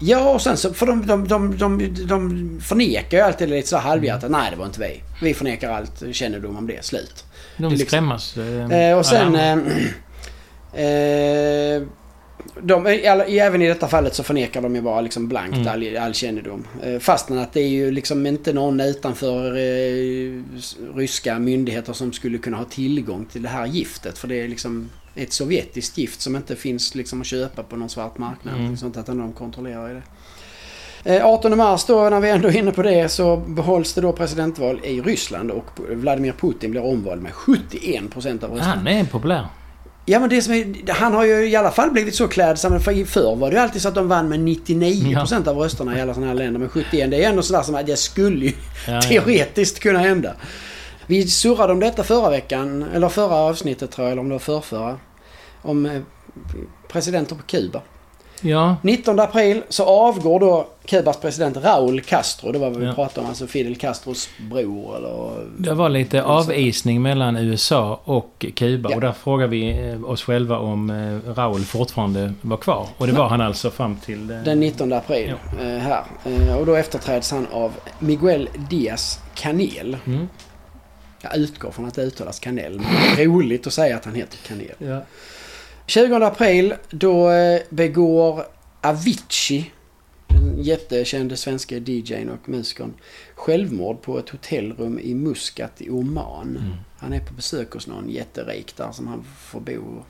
Ja, 0.00 0.30
och 0.34 0.40
sen 0.42 0.56
så, 0.56 0.74
för 0.74 0.86
de, 0.86 1.06
de, 1.06 1.28
de, 1.28 1.56
de, 1.58 1.94
de 2.06 2.60
förnekar 2.62 3.18
ju 3.18 3.24
alltid 3.24 3.48
lite 3.48 3.68
så 3.68 3.76
halvhjärtat. 3.76 4.30
Nej, 4.30 4.50
det 4.50 4.56
var 4.56 4.66
inte 4.66 4.80
vi. 4.80 5.02
Vi 5.22 5.34
förnekar 5.34 5.70
allt 5.70 6.02
kännedom 6.12 6.56
om 6.56 6.66
det. 6.66 6.84
Slut. 6.84 7.24
De 7.56 7.62
vill 7.62 7.78
liksom- 7.78 7.86
skrämmas. 7.86 8.36
eh, 8.36 8.88
Eh, 8.90 8.98
och 8.98 9.06
sen... 9.06 9.34
Eh, 9.34 9.58
eh, 10.84 11.82
de, 12.62 12.86
även 13.28 13.62
i 13.62 13.68
detta 13.68 13.88
fallet 13.88 14.14
så 14.14 14.22
förnekar 14.22 14.62
de 14.62 14.74
ju 14.74 14.82
bara 14.82 15.00
liksom 15.00 15.28
blankt 15.28 15.56
Mm. 15.56 15.68
all, 15.68 15.96
all 15.96 16.14
kännedom. 16.14 16.66
Eh, 16.82 16.98
fastän 16.98 17.38
att 17.38 17.52
det 17.52 17.60
är 17.60 17.68
ju 17.68 17.90
liksom 17.90 18.26
inte 18.26 18.52
någon 18.52 18.80
utanför 18.80 19.56
eh, 19.56 20.42
ryska 20.94 21.38
myndigheter 21.38 21.92
som 21.92 22.12
skulle 22.12 22.38
kunna 22.38 22.56
ha 22.56 22.64
tillgång 22.64 23.24
till 23.24 23.42
det 23.42 23.48
här 23.48 23.66
giftet. 23.66 24.18
För 24.18 24.28
det 24.28 24.42
är 24.42 24.48
liksom 24.48 24.90
ett 25.14 25.32
sovjetiskt 25.32 25.98
gift 25.98 26.20
som 26.20 26.36
inte 26.36 26.56
finns 26.56 26.94
liksom 26.94 27.20
att 27.20 27.26
köpa 27.26 27.62
på 27.62 27.76
någon 27.76 27.88
svart 27.88 28.18
marknad. 28.18 28.54
Mm. 28.54 28.76
Sånt 28.76 28.96
att 28.96 29.06
de 29.06 29.32
kontrollerar 29.32 29.94
det. 29.94 30.02
Eh, 31.04 31.26
18 31.26 31.56
mars 31.56 31.84
då, 31.84 32.10
när 32.10 32.20
vi 32.20 32.30
ändå 32.30 32.48
är 32.48 32.56
inne 32.56 32.72
på 32.72 32.82
det, 32.82 33.08
så 33.08 33.36
behålls 33.36 33.94
det 33.94 34.00
då 34.00 34.12
presidentval 34.12 34.80
i 34.84 35.00
Ryssland 35.00 35.50
och 35.50 35.66
Vladimir 35.90 36.32
Putin 36.32 36.70
blir 36.70 36.84
omvald 36.84 37.22
med 37.22 37.32
71% 37.32 38.44
av 38.44 38.50
rösterna. 38.50 38.62
Han 38.62 38.86
är 38.86 39.04
populär. 39.04 39.46
Ja 40.04 40.20
men 40.20 40.28
det 40.28 40.42
som 40.42 40.54
är, 40.54 40.92
han 40.92 41.14
har 41.14 41.24
ju 41.24 41.48
i 41.48 41.56
alla 41.56 41.70
fall 41.70 41.90
blivit 41.90 42.14
så 42.14 42.28
klädsam. 42.28 42.80
För 42.80 43.04
förr 43.04 43.36
var 43.36 43.50
det 43.50 43.56
ju 43.56 43.62
alltid 43.62 43.82
så 43.82 43.88
att 43.88 43.94
de 43.94 44.08
vann 44.08 44.28
med 44.28 44.40
99% 44.40 45.48
av 45.48 45.56
rösterna 45.56 45.98
i 45.98 46.00
alla 46.00 46.14
sådana 46.14 46.32
här 46.32 46.38
länder. 46.38 46.60
Men 46.60 46.68
71 46.68 47.10
det 47.10 47.24
är 47.24 47.28
ändå 47.28 47.42
sådär 47.42 47.62
som 47.62 47.74
att 47.74 47.86
det 47.86 47.96
skulle 47.96 48.44
ju 48.46 48.52
Ja, 48.86 48.92
ja. 48.92 49.00
teoretiskt 49.00 49.80
kunna 49.80 49.98
hända. 49.98 50.34
Vi 51.06 51.26
surrade 51.28 51.72
om 51.72 51.80
detta 51.80 52.04
förra 52.04 52.30
veckan, 52.30 52.82
eller 52.94 53.08
förra 53.08 53.34
avsnittet 53.34 53.90
tror 53.90 54.06
jag, 54.06 54.12
eller 54.12 54.22
om 54.22 54.28
det 54.28 54.34
var 54.34 54.38
förrförra. 54.38 54.98
Om 55.62 55.86
eh, 55.86 56.00
presidenter 56.88 57.36
på 57.36 57.42
Kuba. 57.42 57.82
Ja, 58.44 58.76
19 58.82 59.20
april 59.20 59.62
så 59.68 59.84
avgår 59.84 60.40
då 60.40 60.66
Kubas 60.84 61.16
president 61.16 61.56
Raúl 61.56 62.00
Castro. 62.00 62.52
Det 62.52 62.58
var 62.58 62.70
vad 62.70 62.78
vi 62.80 62.86
Ja. 62.86 62.92
pratade 62.92 63.20
om, 63.20 63.26
alltså 63.26 63.46
Fidel 63.46 63.76
Castros 63.76 64.28
bror 64.50 64.96
eller... 64.96 65.46
det 65.58 65.74
var 65.74 65.88
lite 65.88 66.24
avisning 66.24 67.02
mellan 67.02 67.36
USA 67.36 68.00
och 68.04 68.46
Kuba. 68.56 68.90
Ja. 68.90 68.94
Och 68.96 69.00
där 69.00 69.12
frågar 69.12 69.46
vi 69.46 69.88
eh, 69.88 70.04
oss 70.04 70.22
själva 70.22 70.58
om 70.58 70.90
eh, 70.90 71.30
Raul 71.34 71.64
fortfarande 71.64 72.32
var 72.40 72.56
kvar. 72.56 72.86
Och 72.98 73.06
det 73.06 73.12
var 73.12 73.28
han 73.28 73.40
alltså 73.40 73.70
fram 73.70 73.96
till... 73.96 74.30
eh, 74.30 74.36
Den 74.36 74.60
19 74.60 74.92
april 74.92 75.32
eh, 75.60 75.66
här. 75.66 76.02
Och 76.58 76.66
då 76.66 76.74
efterträds 76.74 77.30
han 77.30 77.46
av 77.52 77.72
Miguel 77.98 78.48
Diaz 78.70 79.18
Canel. 79.34 79.96
Mm. 80.06 80.28
Jag 81.22 81.36
utgår 81.36 81.70
från 81.70 81.86
att 81.86 81.94
det 81.94 82.02
uttalas 82.02 82.40
kanel. 82.40 82.78
Men 82.78 83.16
det 83.16 83.22
är 83.22 83.26
roligt 83.26 83.66
att 83.66 83.72
säga 83.72 83.96
att 83.96 84.04
han 84.04 84.14
heter 84.14 84.38
kanel. 84.48 84.74
Ja. 84.78 85.00
20 85.92 86.14
april 86.24 86.74
då 86.90 87.30
eh, 87.30 87.60
begår 87.70 88.44
Avicii, 88.80 89.70
den 90.28 90.62
jättekände 90.62 91.36
svenska 91.36 91.76
DJn 91.76 92.28
och 92.30 92.48
musikern, 92.48 92.94
självmord 93.34 94.02
på 94.02 94.18
ett 94.18 94.28
hotellrum 94.28 94.98
i 94.98 95.14
Muscat 95.14 95.72
i 95.78 95.90
Oman. 95.90 96.56
Mm. 96.60 96.72
Han 96.98 97.12
är 97.12 97.20
på 97.20 97.34
besök 97.34 97.72
hos 97.72 97.86
någon 97.86 98.10
jätterik 98.10 98.76
där 98.76 98.92
som 98.92 99.08
han 99.08 99.24
får 99.38 99.60
bo. 99.60 100.04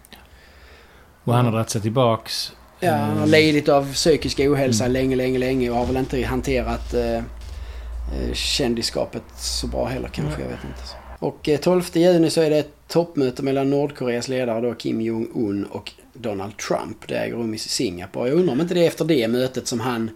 Och 1.24 1.34
han 1.34 1.44
har 1.44 1.52
dragit 1.52 1.70
sig 1.70 1.80
tillbaks. 1.80 2.52
Ja, 2.80 2.92
han 2.92 3.10
har 3.10 3.16
Mm. 3.16 3.30
lidit 3.30 3.68
av 3.68 3.92
psykisk 3.92 4.40
ohälsa 4.40 4.84
Mm. 4.84 4.92
länge, 4.92 5.16
länge, 5.16 5.38
länge 5.38 5.70
och 5.70 5.76
har 5.76 5.86
väl 5.86 5.96
inte 5.96 6.22
hanterat 6.24 6.94
eh, 6.94 7.16
eh, 7.16 7.22
kändisskapet 8.32 9.22
så 9.36 9.66
bra 9.66 9.86
heller 9.86 10.08
kanske. 10.08 10.38
Nej. 10.38 10.42
Jag 10.50 10.56
vet 10.56 10.64
inte. 10.64 10.82
Och 11.22 11.48
eh, 11.48 11.60
12 11.60 11.82
juni 11.92 12.30
så 12.30 12.40
är 12.40 12.50
det 12.50 12.58
ett 12.58 12.72
toppmöte 12.88 13.42
mellan 13.42 13.70
Nordkoreas 13.70 14.28
ledare 14.28 14.60
då 14.60 14.74
Kim 14.74 15.00
Jong-Un 15.00 15.64
och 15.70 15.92
Donald 16.12 16.56
Trump. 16.56 17.08
Det 17.08 17.14
äger 17.14 17.34
rum 17.36 17.54
i 17.54 17.58
Singapore. 17.58 18.28
Jag 18.28 18.38
undrar 18.38 18.52
om 18.52 18.60
inte 18.60 18.74
det 18.74 18.80
är 18.84 18.86
efter 18.88 19.04
det 19.04 19.28
mötet 19.28 19.66
som 19.66 19.80
han 19.80 20.10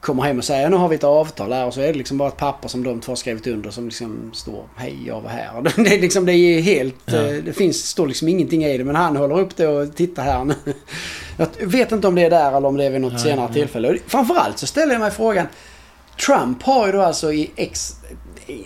kommer 0.00 0.22
hem 0.22 0.38
och 0.38 0.44
säger 0.44 0.70
nu 0.70 0.76
har 0.76 0.88
vi 0.88 0.94
ett 0.96 1.04
avtal 1.04 1.52
här 1.52 1.66
och 1.66 1.74
så 1.74 1.80
är 1.80 1.86
det 1.86 1.98
liksom 1.98 2.18
bara 2.18 2.28
ett 2.28 2.36
papper 2.36 2.68
som 2.68 2.82
de 2.82 3.00
två 3.00 3.10
har 3.12 3.16
skrivit 3.16 3.46
under 3.46 3.70
som 3.70 3.84
liksom 3.84 4.30
står 4.34 4.64
hej 4.76 4.96
jag 5.06 5.20
var 5.20 5.30
här. 5.30 5.62
Det 5.84 5.94
är 5.94 6.00
liksom 6.00 6.26
det 6.26 6.32
är 6.32 6.60
helt, 6.60 6.94
Ja. 7.04 7.16
eh, 7.16 7.42
det 7.44 7.52
finns, 7.52 7.88
står 7.88 8.06
liksom 8.06 8.28
ingenting 8.28 8.64
i 8.64 8.78
det 8.78 8.84
men 8.84 8.96
han 8.96 9.16
håller 9.16 9.38
upp 9.40 9.56
det 9.56 9.66
och 9.68 9.96
tittar 9.96 10.22
här 10.22 10.44
nu. 10.44 10.54
Jag 11.58 11.66
vet 11.66 11.92
inte 11.92 12.08
om 12.08 12.14
det 12.14 12.22
är 12.22 12.30
där 12.30 12.56
eller 12.56 12.68
om 12.68 12.76
det 12.76 12.84
är 12.84 12.90
vid 12.90 13.00
något 13.00 13.12
Nej, 13.12 13.22
senare 13.22 13.46
nej. 13.46 13.54
tillfälle. 13.54 13.98
Framförallt 14.06 14.58
så 14.58 14.66
ställer 14.66 14.92
jag 14.92 15.00
mig 15.00 15.10
frågan. 15.10 15.46
Trump 16.26 16.62
har 16.62 16.86
ju 16.86 16.92
då 16.92 17.00
alltså 17.02 17.32
i 17.32 17.50
ex 17.56 17.94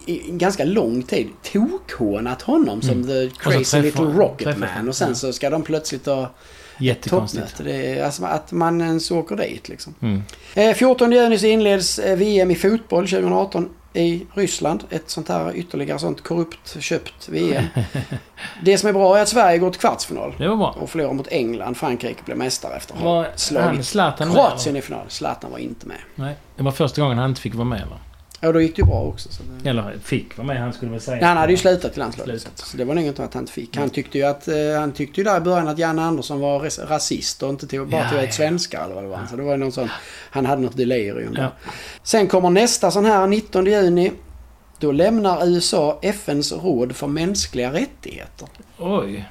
i 0.06 0.22
ganska 0.30 0.64
lång 0.64 1.02
tid 1.02 1.28
tokhånat 1.52 2.42
honom 2.42 2.82
som 2.82 2.90
Mm. 2.90 3.06
the 3.06 3.36
crazy 3.38 3.58
träffar- 3.64 3.82
little 3.82 4.04
rocket 4.04 4.58
man 4.58 4.88
och 4.88 4.94
sen 4.96 5.16
så 5.16 5.32
ska 5.32 5.50
de 5.50 5.62
plötsligt 5.62 6.06
ha 6.06 6.30
Jättekonstigt. 6.78 7.60
Det 7.64 7.98
är, 7.98 8.04
alltså 8.04 8.24
att 8.24 8.52
man 8.52 8.80
ens 8.80 9.10
åker 9.10 9.36
dit 9.36 9.68
liksom. 9.68 9.94
Mm. 10.02 10.22
Eh, 10.54 10.74
14 10.74 11.12
juni 11.12 11.38
så 11.38 11.46
inleds 11.46 11.98
eh, 11.98 12.16
VM 12.16 12.50
i 12.50 12.54
fotboll 12.54 13.08
2018 13.08 13.68
i 13.94 14.26
Ryssland. 14.34 14.84
Ett 14.90 15.10
sånt 15.10 15.28
här 15.28 15.52
ytterligare 15.56 15.98
sånt 15.98 16.22
korrupt 16.24 16.82
köpt 16.82 17.28
VM. 17.28 17.64
det 18.64 18.78
som 18.78 18.88
är 18.88 18.92
bra 18.92 19.18
är 19.18 19.22
att 19.22 19.28
Sverige 19.28 19.58
går 19.58 19.70
till 19.70 19.80
kvartsfinal. 19.80 20.34
Det 20.38 20.48
var 20.48 20.56
bra. 20.56 20.76
Och 20.80 20.90
förlorar 20.90 21.12
mot 21.12 21.28
England. 21.30 21.74
Frankrike 21.76 22.22
blir 22.24 22.34
mästare 22.34 22.76
efter 22.76 22.94
att 22.94 23.00
ha 23.00 23.26
slagit 23.36 23.86
Kroatien 24.34 24.76
i 24.76 24.80
final. 24.82 25.04
Zlatan 25.08 25.50
var 25.50 25.58
inte 25.58 25.86
med. 25.86 25.96
Nej, 26.14 26.34
det 26.56 26.62
var 26.62 26.72
första 26.72 27.02
gången 27.02 27.18
han 27.18 27.30
inte 27.30 27.40
fick 27.40 27.54
vara 27.54 27.64
med 27.64 27.86
va? 27.90 27.96
Ja, 28.42 28.52
då 28.52 28.60
gick 28.60 28.76
det 28.76 28.82
ju 28.82 28.86
bra 28.86 29.02
också. 29.02 29.32
Så 29.32 29.42
det... 29.62 29.70
Eller 29.70 29.98
fick 30.02 30.38
vara 30.38 30.46
med, 30.46 30.60
han 30.60 30.72
skulle 30.72 30.90
väl 30.90 31.00
säga. 31.00 31.16
Nej, 31.16 31.24
han 31.24 31.36
hade 31.36 31.52
ju 31.52 31.56
slutat 31.58 31.96
i 31.96 32.00
landslaget. 32.00 32.40
Slutat. 32.40 32.58
Så 32.58 32.76
det 32.76 32.84
var 32.84 32.94
nog 32.94 33.04
inte 33.04 33.24
att 33.24 33.34
han 33.34 33.42
inte 33.42 33.52
fick. 33.52 33.76
Han 33.76 33.90
tyckte 33.90 34.18
ju 34.18 34.24
att 34.24 34.48
eh, 34.48 34.54
han 34.78 34.92
tyckte 34.92 35.20
ju 35.20 35.24
där 35.24 35.36
i 35.36 35.40
början 35.40 35.68
att 35.68 35.78
Janne 35.78 36.02
Andersson 36.02 36.40
var 36.40 36.86
rasist 36.86 37.42
och 37.42 37.50
inte 37.50 37.66
tog, 37.66 37.88
bara 37.88 38.02
Ja, 38.02 38.10
tog 38.10 38.18
ja. 38.18 38.22
ett 38.22 38.34
svenskar 38.34 38.84
eller 38.84 38.94
vad 38.94 39.04
det 39.04 39.08
var. 39.08 39.26
Så 39.30 39.36
det 39.36 39.42
var 39.42 39.52
ju 39.52 39.56
någon 39.58 39.72
sån, 39.72 39.88
han 40.30 40.46
hade 40.46 40.62
något 40.62 40.76
delirium. 40.76 41.34
Ja. 41.38 41.52
Sen 42.02 42.26
kommer 42.28 42.50
nästa 42.50 42.90
sån 42.90 43.04
här 43.04 43.26
19 43.26 43.66
juni. 43.66 44.12
Då 44.78 44.92
lämnar 44.92 45.46
USA 45.46 45.98
FNs 46.02 46.52
råd 46.52 46.96
för 46.96 47.06
mänskliga 47.06 47.72
rättigheter. 47.72 48.48
Oj. 48.78 49.28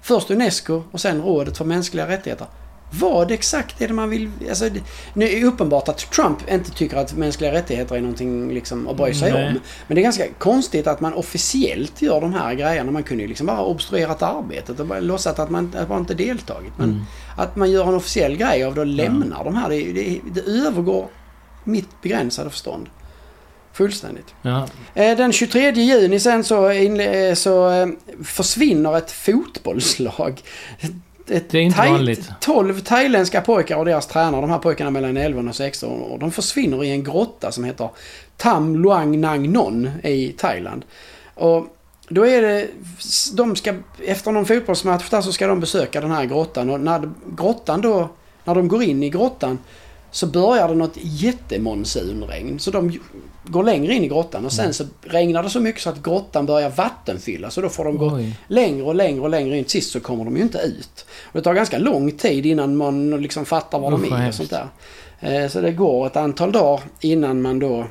Först 0.00 0.30
Unesco 0.30 0.82
och 0.90 1.00
sen 1.00 1.22
rådet 1.22 1.58
för 1.58 1.64
mänskliga 1.64 2.08
rättigheter. 2.08 2.46
Vad 2.90 3.30
exakt 3.30 3.80
är 3.82 3.88
det 3.88 3.94
man 3.94 4.10
vill... 4.10 4.30
Alltså, 4.48 4.68
nu 5.14 5.28
är 5.28 5.40
det 5.40 5.46
uppenbart 5.46 5.88
att 5.88 5.98
Trump 5.98 6.50
inte 6.50 6.70
tycker 6.70 6.96
att 6.96 7.14
mänskliga 7.14 7.52
rättigheter 7.52 7.96
är 7.96 8.00
någonting 8.00 8.54
liksom 8.54 8.88
att 8.88 8.96
bry 8.96 9.14
sig 9.14 9.32
Nej. 9.32 9.46
om. 9.48 9.60
Men 9.86 9.94
det 9.94 10.00
är 10.00 10.02
ganska 10.02 10.24
konstigt 10.38 10.86
att 10.86 11.00
man 11.00 11.14
officiellt 11.14 12.02
gör 12.02 12.20
de 12.20 12.34
här 12.34 12.54
grejerna. 12.54 12.90
Man 12.92 13.02
kunde 13.02 13.22
ju 13.22 13.28
liksom 13.28 13.46
bara 13.46 13.60
obstruerat 13.62 14.22
arbetet 14.22 14.80
och 14.80 14.86
bara 14.86 15.00
låtsat 15.00 15.38
att 15.38 15.50
man, 15.50 15.74
att 15.78 15.88
man 15.88 15.98
inte 15.98 16.14
deltagit. 16.14 16.72
Men 16.78 16.88
Mm. 16.90 17.02
att 17.36 17.56
man 17.56 17.70
gör 17.70 17.88
en 17.88 17.94
officiell 17.94 18.36
grej 18.36 18.64
av 18.64 18.74
det 18.74 18.80
och 18.80 18.86
lämnar 18.86 19.44
de 19.44 19.54
här. 19.54 19.68
Det, 19.68 19.92
det, 19.92 20.20
det 20.32 20.40
övergår 20.66 21.08
mitt 21.64 22.02
begränsade 22.02 22.50
förstånd. 22.50 22.86
Fullständigt. 23.72 24.34
Ja. 24.42 24.68
Eh, 24.94 25.16
Den 25.16 25.32
23 25.32 25.70
juni 25.70 26.20
sen 26.20 26.44
så, 26.44 26.68
eh, 26.70 27.34
så 27.34 27.70
eh, 27.70 27.88
försvinner 28.24 28.96
ett 28.98 29.10
fotbollslag. 29.10 30.42
Ett 31.30 31.50
Det 31.50 31.58
är 31.58 31.62
inte 31.62 31.78
vanligt. 31.78 32.30
12 32.40 32.80
thailändska 32.80 33.40
pojkar 33.40 33.76
och 33.76 33.84
deras 33.84 34.06
tränare, 34.06 34.40
de 34.40 34.50
här 34.50 34.58
pojkarna 34.58 34.90
mellan 34.90 35.16
11 35.16 35.48
och 35.48 35.56
16 35.56 36.02
år, 36.02 36.18
de 36.18 36.32
försvinner 36.32 36.84
i 36.84 36.90
en 36.90 37.04
grotta 37.04 37.52
som 37.52 37.64
heter 37.64 37.90
Tam 38.36 38.82
Luang 38.82 39.20
Nang 39.20 39.52
Non 39.52 39.90
i 40.02 40.32
Thailand. 40.38 40.84
Och 41.34 41.66
då 42.08 42.26
är 42.26 42.42
det, 42.42 42.66
de 43.32 43.56
ska, 43.56 43.74
efter 44.06 44.32
någon 44.32 44.46
fotbollsmatch 44.46 45.10
där 45.10 45.20
så 45.20 45.32
ska 45.32 45.46
de 45.46 45.60
besöka 45.60 46.00
den 46.00 46.10
här 46.10 46.24
grottan 46.24 46.70
och 46.70 46.80
när 46.80 47.10
grottan 47.36 47.80
då, 47.80 48.08
när 48.44 48.54
de 48.54 48.68
går 48.68 48.82
in 48.82 49.02
i 49.02 49.10
grottan 49.10 49.58
så 50.10 50.26
börjar 50.26 50.68
det 50.68 50.74
något 50.74 50.96
jättemonsunregn. 50.96 52.58
Så 52.58 52.70
de 52.70 52.98
går 53.48 53.64
längre 53.64 53.94
in 53.94 54.04
i 54.04 54.08
grottan 54.08 54.44
och 54.44 54.52
sen 54.52 54.74
så 54.74 54.84
regnar 55.02 55.42
det 55.42 55.50
så 55.50 55.60
mycket 55.60 55.82
så 55.82 55.90
att 55.90 56.02
grottan 56.02 56.46
börjar 56.46 56.70
vattenfyllas 56.70 57.56
och 57.56 57.62
då 57.62 57.68
får 57.68 57.84
de 57.84 57.96
gå 57.98 58.12
Oj. 58.14 58.38
längre 58.48 58.82
och 58.82 58.94
längre 58.94 59.20
och 59.20 59.30
längre 59.30 59.58
in. 59.58 59.64
Sist 59.64 59.90
så 59.92 60.00
kommer 60.00 60.24
de 60.24 60.36
ju 60.36 60.42
inte 60.42 60.58
ut. 60.58 61.06
Och 61.24 61.32
det 61.32 61.42
tar 61.42 61.54
ganska 61.54 61.78
lång 61.78 62.12
tid 62.12 62.46
innan 62.46 62.76
man 62.76 63.10
liksom 63.10 63.44
fattar 63.44 63.78
var 63.78 63.90
de 63.90 64.12
är 64.12 64.28
och 64.28 64.34
sånt 64.34 64.50
där. 64.50 64.66
Eh, 65.20 65.48
Så 65.48 65.60
det 65.60 65.72
går 65.72 66.06
ett 66.06 66.16
antal 66.16 66.52
dagar 66.52 66.80
innan 67.00 67.42
man 67.42 67.58
då... 67.58 67.86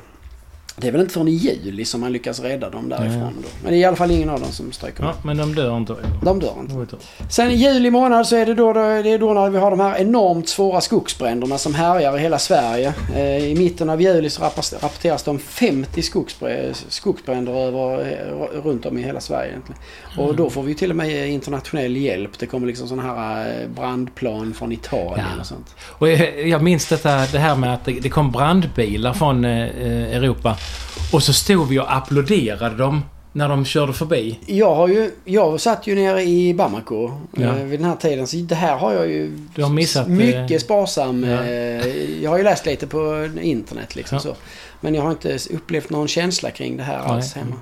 Det 0.80 0.88
är 0.88 0.92
väl 0.92 1.00
inte 1.00 1.14
förrän 1.14 1.28
i 1.28 1.30
juli 1.30 1.84
som 1.84 2.00
man 2.00 2.12
lyckas 2.12 2.40
rädda 2.40 2.70
dem 2.70 2.88
därifrån 2.88 3.34
då. 3.42 3.48
Men 3.62 3.72
det 3.72 3.76
är 3.78 3.80
i 3.80 3.84
alla 3.84 3.96
fall 3.96 4.10
ingen 4.10 4.30
av 4.30 4.40
dem 4.40 4.52
som 4.52 4.72
stryker 4.72 5.02
med. 5.02 5.08
ja, 5.10 5.14
men 5.22 5.36
de 5.36 5.54
dör 5.54 5.76
inte. 5.76 5.96
De 6.22 6.40
dör 6.40 6.54
inte. 6.60 6.96
Sen 7.30 7.50
i 7.50 7.54
juli 7.54 7.90
månad 7.90 8.26
så 8.26 8.36
är 8.36 8.46
det 8.46 8.54
då, 8.54 8.72
det 8.72 8.80
är 9.10 9.18
då 9.18 9.34
när 9.34 9.50
vi 9.50 9.58
har 9.58 9.70
de 9.70 9.80
här 9.80 9.96
enormt 10.00 10.48
svåra 10.48 10.80
skogsbränderna 10.80 11.58
som 11.58 11.74
härjar 11.74 12.16
i 12.18 12.20
hela 12.20 12.38
Sverige. 12.38 12.92
Eh, 13.14 13.44
I 13.44 13.54
mitten 13.58 13.90
av 13.90 14.02
juli 14.02 14.30
så 14.30 14.42
rappor- 14.42 14.82
rapporteras 14.82 15.22
det 15.22 15.30
om 15.30 15.38
50 15.38 16.00
skogsbr- 16.00 16.72
skogsbränder 16.88 17.52
över, 17.52 18.00
eh, 18.00 18.60
runt 18.64 18.86
om 18.86 18.98
i 18.98 19.02
hela 19.02 19.20
Sverige 19.20 19.48
egentligen. 19.50 19.80
Och 20.18 20.36
då 20.36 20.50
får 20.50 20.62
vi 20.62 20.74
till 20.74 20.90
och 20.90 20.96
med 20.96 21.28
internationell 21.28 21.96
hjälp. 21.96 22.38
Det 22.38 22.46
kommer 22.46 22.66
liksom 22.66 22.88
sådana 22.88 23.14
här 23.14 23.46
eh, 23.62 23.68
brandplan 23.76 24.54
från 24.54 24.72
Italien 24.72 25.26
Ja. 25.34 25.40
och 25.40 25.46
sånt. 25.46 25.74
Och 25.88 26.08
jag, 26.08 26.48
jag 26.48 26.62
minns 26.62 26.86
detta, 26.88 27.16
det 27.32 27.38
här 27.38 27.56
med 27.56 27.74
att 27.74 27.84
det, 27.84 27.92
det 27.92 28.08
kom 28.08 28.30
brandbilar 28.32 29.12
från 29.12 29.44
Europa. 29.44 30.56
Och 31.12 31.22
så 31.22 31.32
stod 31.32 31.68
vi 31.68 31.78
och 31.78 31.96
applåderade 31.96 32.76
dem 32.76 33.02
när 33.32 33.48
de 33.48 33.64
körde 33.64 33.92
förbi. 33.92 34.38
Jag 34.46 34.74
har 34.74 34.88
ju, 34.88 35.10
jag 35.24 35.60
satt 35.60 35.86
ju 35.86 35.94
nere 35.94 36.22
i 36.22 36.54
Bamako 36.54 37.12
Ja. 37.36 37.42
eh, 37.46 37.54
vid 37.54 37.80
den 37.80 37.88
här 37.88 37.96
tiden. 37.96 38.26
Så 38.26 38.36
det 38.36 38.54
här 38.54 38.76
har 38.76 38.92
jag 38.94 39.06
ju 39.08 39.30
Du 39.54 39.62
har 39.62 39.70
missat, 39.70 40.06
eh, 40.06 40.12
mycket 40.12 40.60
sparsam. 40.62 41.24
ja. 41.24 41.44
eh, 41.44 42.22
Jag 42.22 42.30
har 42.30 42.38
ju 42.38 42.44
läst 42.44 42.66
lite 42.66 42.86
på 42.86 43.28
internet 43.42 43.96
liksom 43.96 44.16
Ja. 44.16 44.20
så. 44.20 44.34
Men 44.80 44.94
jag 44.94 45.02
har 45.02 45.10
inte 45.10 45.38
upplevt 45.50 45.90
någon 45.90 46.08
känsla 46.08 46.50
kring 46.50 46.76
det 46.76 46.82
här 46.82 46.98
Nej. 46.98 47.08
alls 47.10 47.34
hemma. 47.34 47.56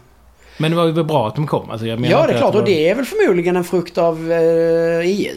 Men 0.58 0.70
det 0.70 0.76
var 0.76 0.86
ju 0.86 1.04
bra 1.04 1.28
att 1.28 1.34
de 1.34 1.46
kom. 1.46 1.70
Alltså, 1.70 1.86
jag 1.86 2.00
menar 2.00 2.20
Ja, 2.20 2.26
det 2.26 2.32
är 2.32 2.38
klart. 2.38 2.54
Och 2.54 2.64
det 2.64 2.88
är 2.90 2.94
väl 2.94 3.04
förmodligen 3.04 3.56
en 3.56 3.64
frukt 3.64 3.98
av 3.98 4.32
EU. 5.04 5.34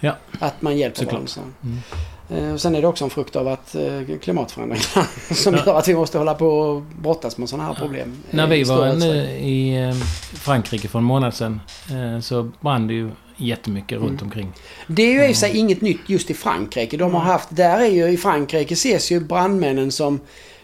Ja. 0.00 0.16
Att 0.38 0.62
man 0.62 0.78
hjälper 0.78 0.96
Såklart. 0.98 1.12
varandra. 1.12 1.28
så. 1.30 1.40
Mm. 1.66 1.78
Eh, 2.30 2.52
och 2.52 2.60
sen 2.60 2.74
är 2.74 2.80
det 2.82 2.86
också 2.88 3.04
en 3.04 3.10
frukt 3.10 3.36
av 3.36 3.48
att 3.48 3.74
eh, 3.74 4.18
klimatförändringarna 4.22 5.06
som 5.30 5.54
gör 5.54 5.78
att 5.78 5.88
vi 5.88 5.94
måste 5.94 6.18
hålla 6.18 6.34
på 6.34 6.46
och 6.46 6.82
brottas 7.02 7.38
med 7.38 7.48
sådana 7.48 7.68
här 7.68 7.74
problem. 7.74 8.16
När 8.30 8.42
eh, 8.44 8.48
vi 8.48 8.56
i 8.60 8.64
större 8.64 8.88
var 8.88 8.96
nu 8.96 9.16
i 9.30 9.92
Frankrike 10.34 10.88
för 10.88 10.98
en 10.98 11.04
månad 11.04 11.34
sedan 11.34 11.60
så 12.22 12.50
brann 12.60 12.86
det 12.86 12.94
ju 12.94 13.10
jättemycket 13.36 13.96
Mm. 13.98 14.08
runt 14.08 14.22
omkring. 14.22 14.52
Det 14.86 15.02
är 15.02 15.12
ju 15.12 15.30
i 15.30 15.34
sig 15.34 15.56
inget 15.56 15.80
nytt 15.80 16.00
just 16.06 16.30
i 16.30 16.34
Frankrike. 16.34 16.96
De 16.96 17.14
har 17.14 17.20
haft, 17.20 17.48
där 17.50 17.80
är 17.80 17.86
ju 17.90 18.08
i 18.08 18.16
Frankrike 18.16 18.74
ses 18.74 19.12
ju 19.12 19.20
brandmännen 19.20 19.92
som 19.92 20.20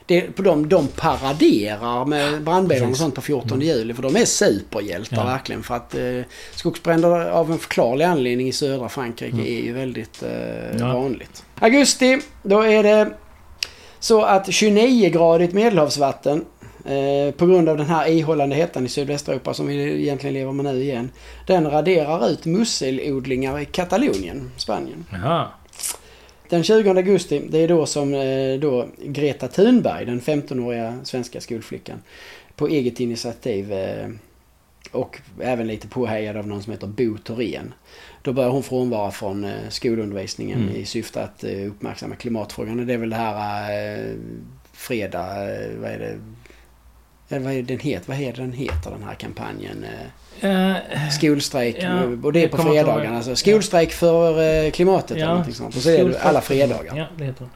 det, 0.07 0.21
på 0.21 0.43
dem, 0.43 0.69
de 0.69 0.87
paraderar 0.89 2.05
med 2.05 2.43
brandbilar 2.43 2.91
och 2.91 2.97
sånt 2.97 3.15
på 3.15 3.21
14 3.21 3.61
juli. 3.61 3.95
För 3.95 4.03
de 4.03 4.17
är 4.17 4.25
superhjältar 4.25 5.17
Ja. 5.17 5.25
verkligen. 5.25 5.63
För 5.63 5.75
att 5.75 5.95
eh, 5.95 6.03
skogsbränder 6.55 7.31
av 7.31 7.53
en 7.53 7.59
förklarlig 7.59 8.05
anledning 8.05 8.49
i 8.49 8.53
södra 8.53 8.89
Frankrike 8.89 9.33
Mm. 9.37 9.47
är 9.47 9.61
ju 9.63 9.73
väldigt 9.73 10.23
eh, 10.23 10.79
Ja. 10.79 10.93
vanligt. 10.95 11.45
Augusti, 11.61 12.19
då 12.43 12.61
är 12.61 12.83
det 12.83 13.11
så 13.99 14.23
att 14.23 14.49
29-gradigt 14.49 15.53
medelhavsvatten 15.55 16.45
eh, 16.85 17.35
på 17.35 17.47
grund 17.47 17.69
av 17.69 17.77
den 17.77 17.87
här 17.87 18.09
ihållande 18.09 18.57
hettan 18.57 18.87
i 18.87 18.89
Sydvästeuropa 18.89 19.55
som 19.55 19.67
vi 19.67 20.03
egentligen 20.03 20.35
lever 20.35 20.53
med 20.53 20.65
nu 20.65 20.83
igen. 20.83 21.11
Den 21.47 21.71
raderar 21.71 22.29
ut 22.29 22.45
musselodlingar 22.45 23.61
i 23.61 23.65
Katalonien, 23.65 24.51
Spanien. 24.57 25.05
Jaha. 25.13 25.47
Den 26.49 26.65
20 26.65 26.91
augusti, 26.91 27.43
det 27.51 27.59
är 27.59 27.69
då 27.69 27.87
som 27.87 28.15
eh, 28.15 28.59
då 28.61 28.87
Greta 29.05 29.49
Thunberg, 29.49 30.05
den 30.07 30.21
15-åriga 30.21 30.99
svenska 31.05 31.41
skolflickan, 31.41 32.03
på 32.57 32.69
eget 32.69 33.01
initiativ 33.01 33.73
eh, 33.73 34.09
och 34.93 35.21
även 35.41 35.67
lite 35.67 35.89
påhejad 35.89 36.37
av 36.37 36.47
någon 36.47 36.63
som 36.63 36.73
heter 36.73 36.87
Bo 36.87 37.19
Thorén. 37.19 37.75
Då 38.23 38.33
börjar 38.33 38.51
hon 38.51 38.63
frånvara 38.63 39.11
från 39.11 39.45
eh, 39.45 39.69
skolundervisningen 39.69 40.63
Mm. 40.63 40.77
i 40.77 40.85
syfte 40.85 41.23
att 41.23 41.45
uppmärksamma 41.45 42.17
klimatfrågan. 42.17 42.81
Och 42.81 42.87
det 42.87 42.95
är 42.95 42.99
väl 42.99 43.11
det 43.11 43.17
här 43.17 43.71
eh, 43.71 44.15
fredag, 44.73 45.27
vad 45.81 45.91
är 45.91 45.99
det? 45.99 46.19
Eller 47.29 47.45
vad 47.45 47.53
är 47.53 47.63
den 47.63 47.79
heter? 47.79 48.09
Vad 48.09 48.17
heter 48.17 48.43
den 48.43 48.53
heter 48.53 48.91
den 48.91 49.03
här 49.03 49.15
kampanjen? 49.15 49.85
Eh, 50.41 50.71
Eh, 50.77 51.09
Skolstrejk. 51.11 51.77
Ja, 51.81 52.03
och 52.23 52.33
det 52.33 52.45
är 52.45 52.49
på 52.49 52.57
fredagarna. 52.57 53.17
Alltså, 53.17 53.37
skolstrejk 53.37 53.93
för 53.93 54.65
eh, 54.65 54.71
klimatet 54.71 55.11
eller 55.11 55.21
Ja. 55.21 55.29
någonting 55.29 55.55
sånt. 55.55 55.77
Och 55.77 55.83
så 55.83 55.91
är 55.91 56.05
det 56.05 56.21
alla 56.21 56.41
fredagar. 56.41 56.97
Ja, 56.97 57.05
det 57.19 57.25
heter 57.25 57.41
hon. 57.41 57.51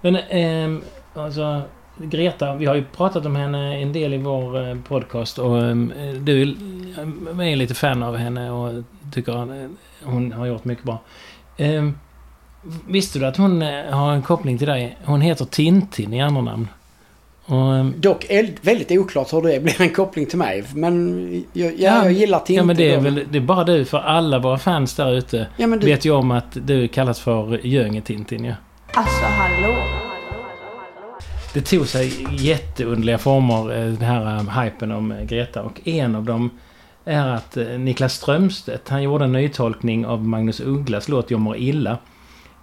Men 0.00 0.16
ehm, 0.30 0.82
alltså 1.14 1.62
Greta, 1.98 2.54
vi 2.54 2.66
har 2.66 2.74
ju 2.74 2.84
pratat 2.96 3.26
om 3.26 3.36
henne 3.36 3.76
en 3.82 3.92
del 3.92 4.14
i 4.14 4.18
vår 4.18 4.68
eh, 4.68 4.76
podcast 4.88 5.38
och 5.38 5.58
ehm, 5.64 5.92
du 6.20 6.42
är- 6.42 7.42
är 7.42 7.56
lite 7.56 7.74
fan 7.74 8.02
av 8.02 8.16
henne 8.16 8.50
och 8.50 8.82
tycker 9.12 9.32
att 9.42 9.48
eh, 9.48 9.54
hon 10.04 10.32
har 10.32 10.46
gjort 10.46 10.64
mycket 10.64 10.84
bra. 10.84 10.98
Ehm, 11.56 11.98
visste 12.88 13.18
du 13.18 13.26
att 13.26 13.36
hon 13.36 13.62
eh, 13.62 13.84
har 13.90 14.12
en 14.12 14.22
koppling 14.22 14.58
till 14.58 14.66
dig? 14.68 14.96
Hon 15.04 15.20
heter 15.20 15.44
Tintin 15.44 16.12
i 16.14 16.20
andra 16.22 16.42
namn. 16.42 16.68
Och, 17.46 17.76
ehm, 17.76 17.94
Dock 18.00 18.26
väldigt 18.60 18.90
oklart 18.90 19.32
hur 19.32 19.42
det 19.42 19.60
blir 19.62 19.80
en 19.82 19.90
koppling 19.94 20.26
till 20.26 20.38
mig. 20.38 20.64
Men 20.74 21.44
jag, 21.52 21.72
ja, 21.72 21.72
Ja, 21.78 22.04
jag 22.04 22.12
gillar 22.12 22.38
Tintin. 22.38 22.56
ja 22.56 22.64
men 22.64 22.76
det 22.76 22.90
är 22.94 23.00
väl 23.00 23.24
det 23.30 23.38
är 23.38 23.42
bara 23.42 23.64
du, 23.64 23.84
för 23.84 23.98
alla 23.98 24.38
våra 24.38 24.58
fans 24.58 24.94
där 24.94 25.12
ute 25.14 25.46
Ja, 25.56 25.66
du, 25.66 25.78
vet 25.86 26.04
ju 26.04 26.10
om 26.10 26.30
att 26.30 26.56
du 26.66 26.88
kallas 26.88 27.20
för 27.20 27.58
Göinge-Tintin 27.66 28.44
ju. 28.44 28.54
Alltså 28.92 29.24
hallå. 29.24 29.76
Det 31.54 31.60
tog 31.60 31.86
sig 31.86 32.26
jätteunderliga 32.30 33.18
former, 33.18 33.72
eh, 33.78 33.84
den 33.86 34.02
här 34.02 34.36
eh, 34.36 34.62
hypen 34.62 34.92
om 34.92 35.12
eh, 35.12 35.24
Greta. 35.24 35.62
Och 35.62 35.88
en 35.88 36.14
av 36.14 36.24
dem 36.24 36.50
är 37.04 37.28
att 37.28 37.56
eh, 37.56 37.66
Niklas 37.66 38.14
Strömstedt, 38.14 38.88
han 38.88 39.02
gjorde 39.02 39.24
en 39.24 39.32
nytolkning 39.32 40.06
av 40.06 40.24
Magnus 40.24 40.60
Ugglas 40.60 41.08
låt 41.08 41.30
Jag 41.30 41.40
mår 41.40 41.56
illa 41.56 41.98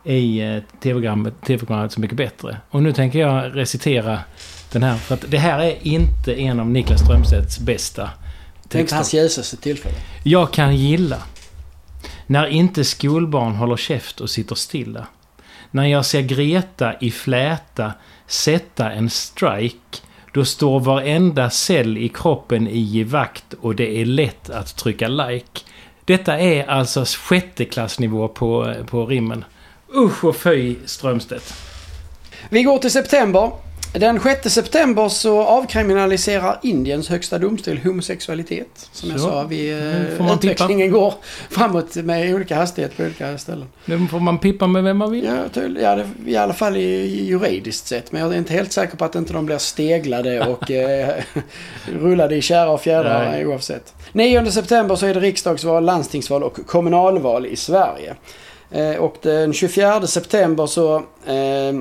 i 0.06 0.40
tv-programmet, 0.84 1.34
TV-programmet 1.42 1.92
Så 1.92 2.02
mycket 2.02 2.18
bättre. 2.18 2.58
Och 2.70 2.84
nu 2.84 2.94
tänker 2.94 3.20
jag 3.20 3.56
recitera 3.56 4.20
den 4.74 4.84
här, 4.84 4.98
för 4.98 5.15
att 5.15 5.25
det 5.27 5.38
här 5.38 5.60
är 5.60 5.77
inte 5.82 6.42
en 6.42 6.60
av 6.60 6.70
Niklas 6.70 7.01
Strömstedts 7.01 7.60
bästa 7.60 8.10
det 8.74 8.77
är 8.77 8.82
inte 8.82 8.89
texter. 8.89 8.96
hans 8.96 9.13
ljusaste 9.13 9.58
tillfälle. 9.58 9.96
Jag 10.24 10.53
kan 10.53 10.75
gilla 10.75 11.24
när 12.27 12.48
inte 12.48 12.84
skolbarn 12.84 13.56
håller 13.56 13.77
käft 13.77 14.22
och 14.22 14.30
sitter 14.30 14.56
stilla. 14.56 15.08
När 15.72 15.86
jag 15.86 16.06
ser 16.06 16.22
Greta 16.22 16.94
i 17.00 17.12
fläta 17.12 17.94
sätta 18.27 18.92
en 18.92 19.10
strike. 19.10 19.98
Då 20.34 20.46
står 20.46 20.80
varenda 20.80 21.50
cell 21.50 21.98
i 21.98 22.10
kroppen 22.10 22.68
i 22.68 22.80
givakt 22.80 23.53
och 23.62 23.75
det 23.75 24.01
är 24.01 24.06
lätt 24.06 24.50
att 24.50 24.75
trycka 24.75 25.08
like. 25.08 25.62
Detta 26.06 26.39
är 26.39 26.70
alltså 26.70 27.06
sjätteklassnivå 27.06 28.27
på, 28.27 28.74
på 28.88 29.06
rimmen. 29.06 29.46
Usch 29.96 30.24
och 30.24 30.36
fy 30.36 30.75
Strömstedt. 30.86 31.53
Vi 32.50 32.63
går 32.63 32.77
till 32.77 32.92
september. 32.92 33.51
Den 33.94 34.20
6 34.20 34.50
september 34.54 35.10
så 35.10 35.44
avkriminaliserar 35.44 36.60
Indiens 36.64 37.10
högsta 37.10 37.38
domstol 37.38 37.78
homosexualitet. 37.78 38.90
Som 38.92 39.10
jag 39.12 39.20
Så. 39.20 39.28
sa, 39.30 39.44
vi, 39.44 39.72
eh, 40.20 40.34
utvecklingen 40.34 40.92
går 40.92 41.14
framåt 41.50 41.96
med 41.96 42.36
olika 42.36 42.56
hastighet 42.56 42.98
på 42.98 43.04
olika 43.04 43.38
ställen. 43.38 43.68
Nu 43.86 44.08
får 44.08 44.20
man 44.20 44.38
pippa 44.40 44.68
med 44.68 44.84
vem 44.84 44.98
man 44.98 45.12
vill. 45.12 45.24
Ja, 45.26 45.62
tydl- 45.62 45.82
ja 45.82 45.96
det, 45.96 46.08
i 46.32 46.36
alla 46.38 46.54
fall 46.54 46.76
juridiskt 46.78 47.88
sett. 47.88 48.12
Men 48.12 48.22
jag 48.22 48.34
är 48.34 48.38
inte 48.38 48.54
helt 48.54 48.72
säker 48.72 48.98
på 48.98 49.06
att 49.06 49.16
inte 49.16 49.34
de 49.34 49.46
blir 49.46 49.58
steglade 49.58 50.46
och 50.48 50.72
eh, 50.72 51.10
rullade 51.86 52.36
i 52.36 52.42
kära 52.42 52.70
och 52.70 52.82
fjädrar 52.82 53.32
Nej. 53.32 53.46
oavsett. 53.48 53.94
9 54.12 54.52
september 54.52 54.96
så 54.96 55.06
är 55.06 55.14
det 55.14 55.20
riksdagsval, 55.20 55.86
landstingsval 55.86 56.44
och 56.44 56.60
kommunalval 56.68 57.46
i 57.46 57.56
Sverige. 57.56 58.16
Eh, 58.72 58.96
och 58.96 59.16
den 59.22 59.54
24 59.54 60.08
september 60.08 60.66
så 60.68 60.96
eh, 61.26 61.74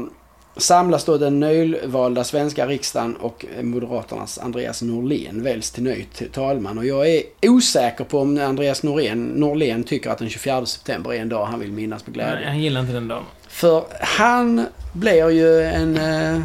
samlas 0.56 1.04
då 1.04 1.18
den 1.18 1.40
nyvalda 1.40 2.24
svenska 2.24 2.66
riksdagen 2.66 3.16
och 3.16 3.46
Moderaternas 3.62 4.38
Andreas 4.38 4.82
Norlén 4.82 5.42
väljs 5.42 5.70
till 5.70 5.82
ny 5.82 6.06
talman. 6.32 6.78
Och 6.78 6.86
jag 6.86 7.08
är 7.08 7.22
osäker 7.42 8.04
på 8.04 8.18
om 8.18 8.40
Andreas 8.40 8.82
Norlén, 8.82 9.26
Norlén 9.26 9.84
tycker 9.84 10.10
att 10.10 10.18
den 10.18 10.28
24 10.28 10.66
september 10.66 11.12
är 11.12 11.20
en 11.20 11.28
dag 11.28 11.46
han 11.46 11.60
vill 11.60 11.72
minnas 11.72 12.06
med 12.06 12.14
glädje. 12.14 12.34
Nej, 12.34 12.44
jag 12.44 12.58
gillar 12.58 12.80
inte 12.80 12.92
den 12.92 13.08
dagen. 13.08 13.24
För 13.48 13.84
han 14.00 14.66
blir 14.92 15.30
ju 15.30 15.62
en 15.62 15.96
eh, 15.96 16.42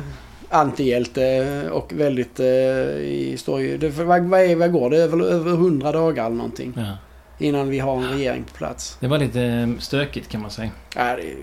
antihjälte 0.50 1.64
och 1.72 1.94
väldigt 1.94 2.40
eh, 2.40 3.38
står 3.38 3.60
ju, 3.62 3.78
det, 3.78 3.90
vad, 3.90 4.24
vad, 4.24 4.42
är, 4.42 4.56
vad 4.56 4.72
går 4.72 4.90
det? 4.90 4.98
Över, 4.98 5.24
över 5.24 5.52
100 5.52 5.92
dagar 5.92 6.26
eller 6.26 6.36
någonting 6.36 6.74
Ja. 6.76 6.98
Innan 7.40 7.70
vi 7.70 7.80
har 7.80 7.98
en 7.98 8.10
regering 8.10 8.44
på 8.44 8.54
plats. 8.58 8.98
Det 9.00 9.08
var 9.08 9.18
lite 9.18 9.42
eh, 9.42 9.68
stökigt 9.80 10.30
kan 10.30 10.42
man 10.42 10.52
säga. 10.52 10.70
Ja, 10.96 11.16
det, 11.16 11.36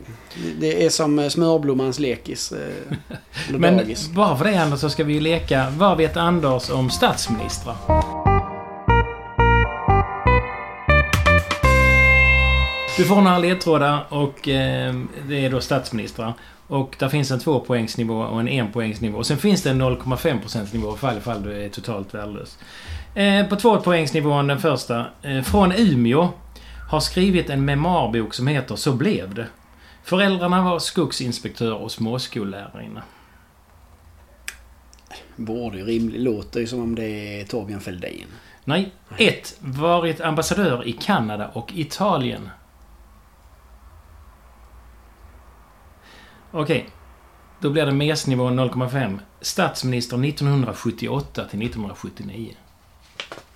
det 0.60 0.84
är 0.86 0.90
som 0.90 1.18
eh, 1.18 1.28
smörblommans 1.28 1.98
lekis. 1.98 2.52
Eh, 2.52 2.96
Men 3.50 3.76
dagis. 3.76 4.08
bara 4.08 4.36
för 4.36 4.44
det 4.44 4.56
Anders 4.62 4.80
så 4.80 4.90
ska 4.90 5.04
vi 5.04 5.12
ju 5.12 5.20
leka 5.20 5.66
Vad 5.76 5.96
vet 5.98 6.16
Anders 6.16 6.70
om 6.70 6.90
statsministrar? 6.90 7.76
Du 12.96 13.04
får 13.04 13.20
några 13.22 13.38
ledtrådar 13.38 14.06
och 14.08 14.48
eh, 14.48 14.94
det 15.28 15.44
är 15.44 15.50
då 15.50 15.60
statsministrar. 15.60 16.32
Och 16.66 16.96
där 16.98 17.08
finns 17.08 17.30
en 17.30 17.40
tvåpoängsnivå 17.40 18.14
och 18.20 18.40
en 18.40 18.48
enpoängsnivå. 18.48 19.18
Och 19.18 19.26
sen 19.26 19.38
finns 19.38 19.62
det 19.62 19.70
en 19.70 19.82
0,5% 19.82 20.74
nivå 20.74 20.94
ifall, 20.94 21.18
ifall 21.18 21.42
du 21.42 21.64
är 21.64 21.68
totalt 21.68 22.14
värdelös. 22.14 22.58
Eh, 23.14 23.46
på 23.46 23.56
tvåpoängsnivån, 23.56 24.46
den 24.46 24.60
första. 24.60 25.06
Eh, 25.22 25.42
från 25.42 25.72
Umeå. 25.72 26.28
Har 26.90 27.00
skrivit 27.00 27.50
en 27.50 27.64
memoarbok 27.64 28.34
som 28.34 28.46
heter 28.46 28.76
Så 28.76 28.92
blev 28.92 29.34
det. 29.34 29.46
Föräldrarna 30.02 30.62
var 30.62 30.78
skogsinspektör 30.78 31.74
och 31.74 31.92
småskollärarinna. 31.92 33.02
Borde 35.36 35.78
ju 35.78 35.84
rimligt. 35.84 36.20
Låter 36.20 36.60
ju 36.60 36.66
som 36.66 36.80
om 36.80 36.94
det 36.94 37.40
är 37.40 37.44
Torbjörn 37.44 37.80
Fälldin. 37.80 38.26
Nej. 38.64 38.92
1. 39.16 39.56
Varit 39.60 40.20
ambassadör 40.20 40.88
i 40.88 40.92
Kanada 40.92 41.48
och 41.48 41.72
Italien. 41.74 42.50
Okej. 46.50 46.88
Då 47.60 47.70
blir 47.70 47.86
det 47.86 47.92
mesnivån 47.92 48.60
0,5. 48.60 49.18
Statsminister 49.40 50.24
1978 50.24 51.44
till 51.44 51.62
1979. 51.62 52.54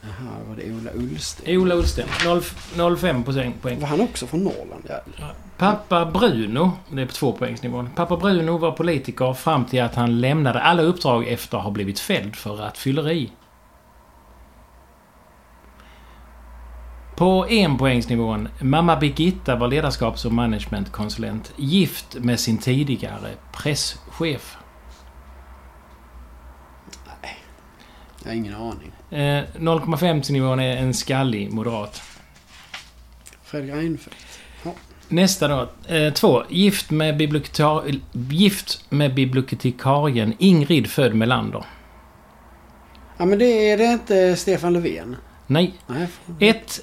Jaha, 0.00 0.30
var 0.48 0.56
det 0.56 0.72
Ola 0.72 0.90
Ullsten? 0.94 1.58
Ola 1.58 1.74
Ullsten. 1.74 2.08
0 2.24 2.40
0,5 2.74 3.52
poäng. 3.62 3.80
Var 3.80 3.88
han 3.88 4.00
också 4.00 4.26
från 4.26 4.44
Norrland? 4.44 4.84
Ja. 4.88 5.30
Pappa 5.56 6.04
Bruno, 6.04 6.72
det 6.90 7.02
är 7.02 7.06
på 7.06 7.12
tvåpoängsnivån. 7.12 7.90
Pappa 7.94 8.16
Bruno 8.16 8.58
var 8.58 8.72
politiker 8.72 9.32
fram 9.32 9.64
till 9.64 9.82
att 9.82 9.94
han 9.94 10.20
lämnade 10.20 10.60
alla 10.60 10.82
uppdrag 10.82 11.28
efter 11.28 11.58
att 11.58 11.64
ha 11.64 11.70
blivit 11.70 12.00
fälld 12.00 12.36
för 12.36 12.50
rattfylleri. 12.50 13.30
På 17.16 17.46
enpoängsnivån. 17.48 18.48
Mamma 18.60 18.96
Birgitta 18.96 19.56
var 19.56 19.68
ledarskaps 19.68 20.24
och 20.24 20.32
managementkonsulent. 20.32 21.52
Gift 21.56 22.16
med 22.20 22.40
sin 22.40 22.58
tidigare 22.58 23.30
presschef. 23.52 24.57
Jag 28.28 28.34
har 28.34 28.38
ingen 28.38 28.54
aning. 28.54 28.92
Eh, 29.10 29.44
0,5 29.58 30.32
nivån 30.32 30.60
är 30.60 30.76
en 30.76 30.94
skallig 30.94 31.52
moderat. 31.52 32.02
Fredrik 33.44 33.74
Reinfeldt. 33.74 34.16
Nästa 35.08 35.48
då. 35.48 35.68
Eh, 35.94 36.12
två. 36.12 36.42
Gift 36.48 36.90
med, 36.90 37.16
bibliotekar- 37.20 38.00
gift 38.30 38.84
med 38.90 39.14
bibliotekarien 39.14 40.34
Ingrid 40.38 40.90
född 40.90 41.14
Melander. 41.14 41.64
Ja 43.18 43.24
men 43.24 43.38
det 43.38 43.70
är 43.70 43.78
det 43.78 43.84
inte 43.84 44.36
Stefan 44.36 44.72
Löfven? 44.72 45.16
Nej. 45.46 45.74
Nej. 45.86 46.08
Ett 46.50 46.80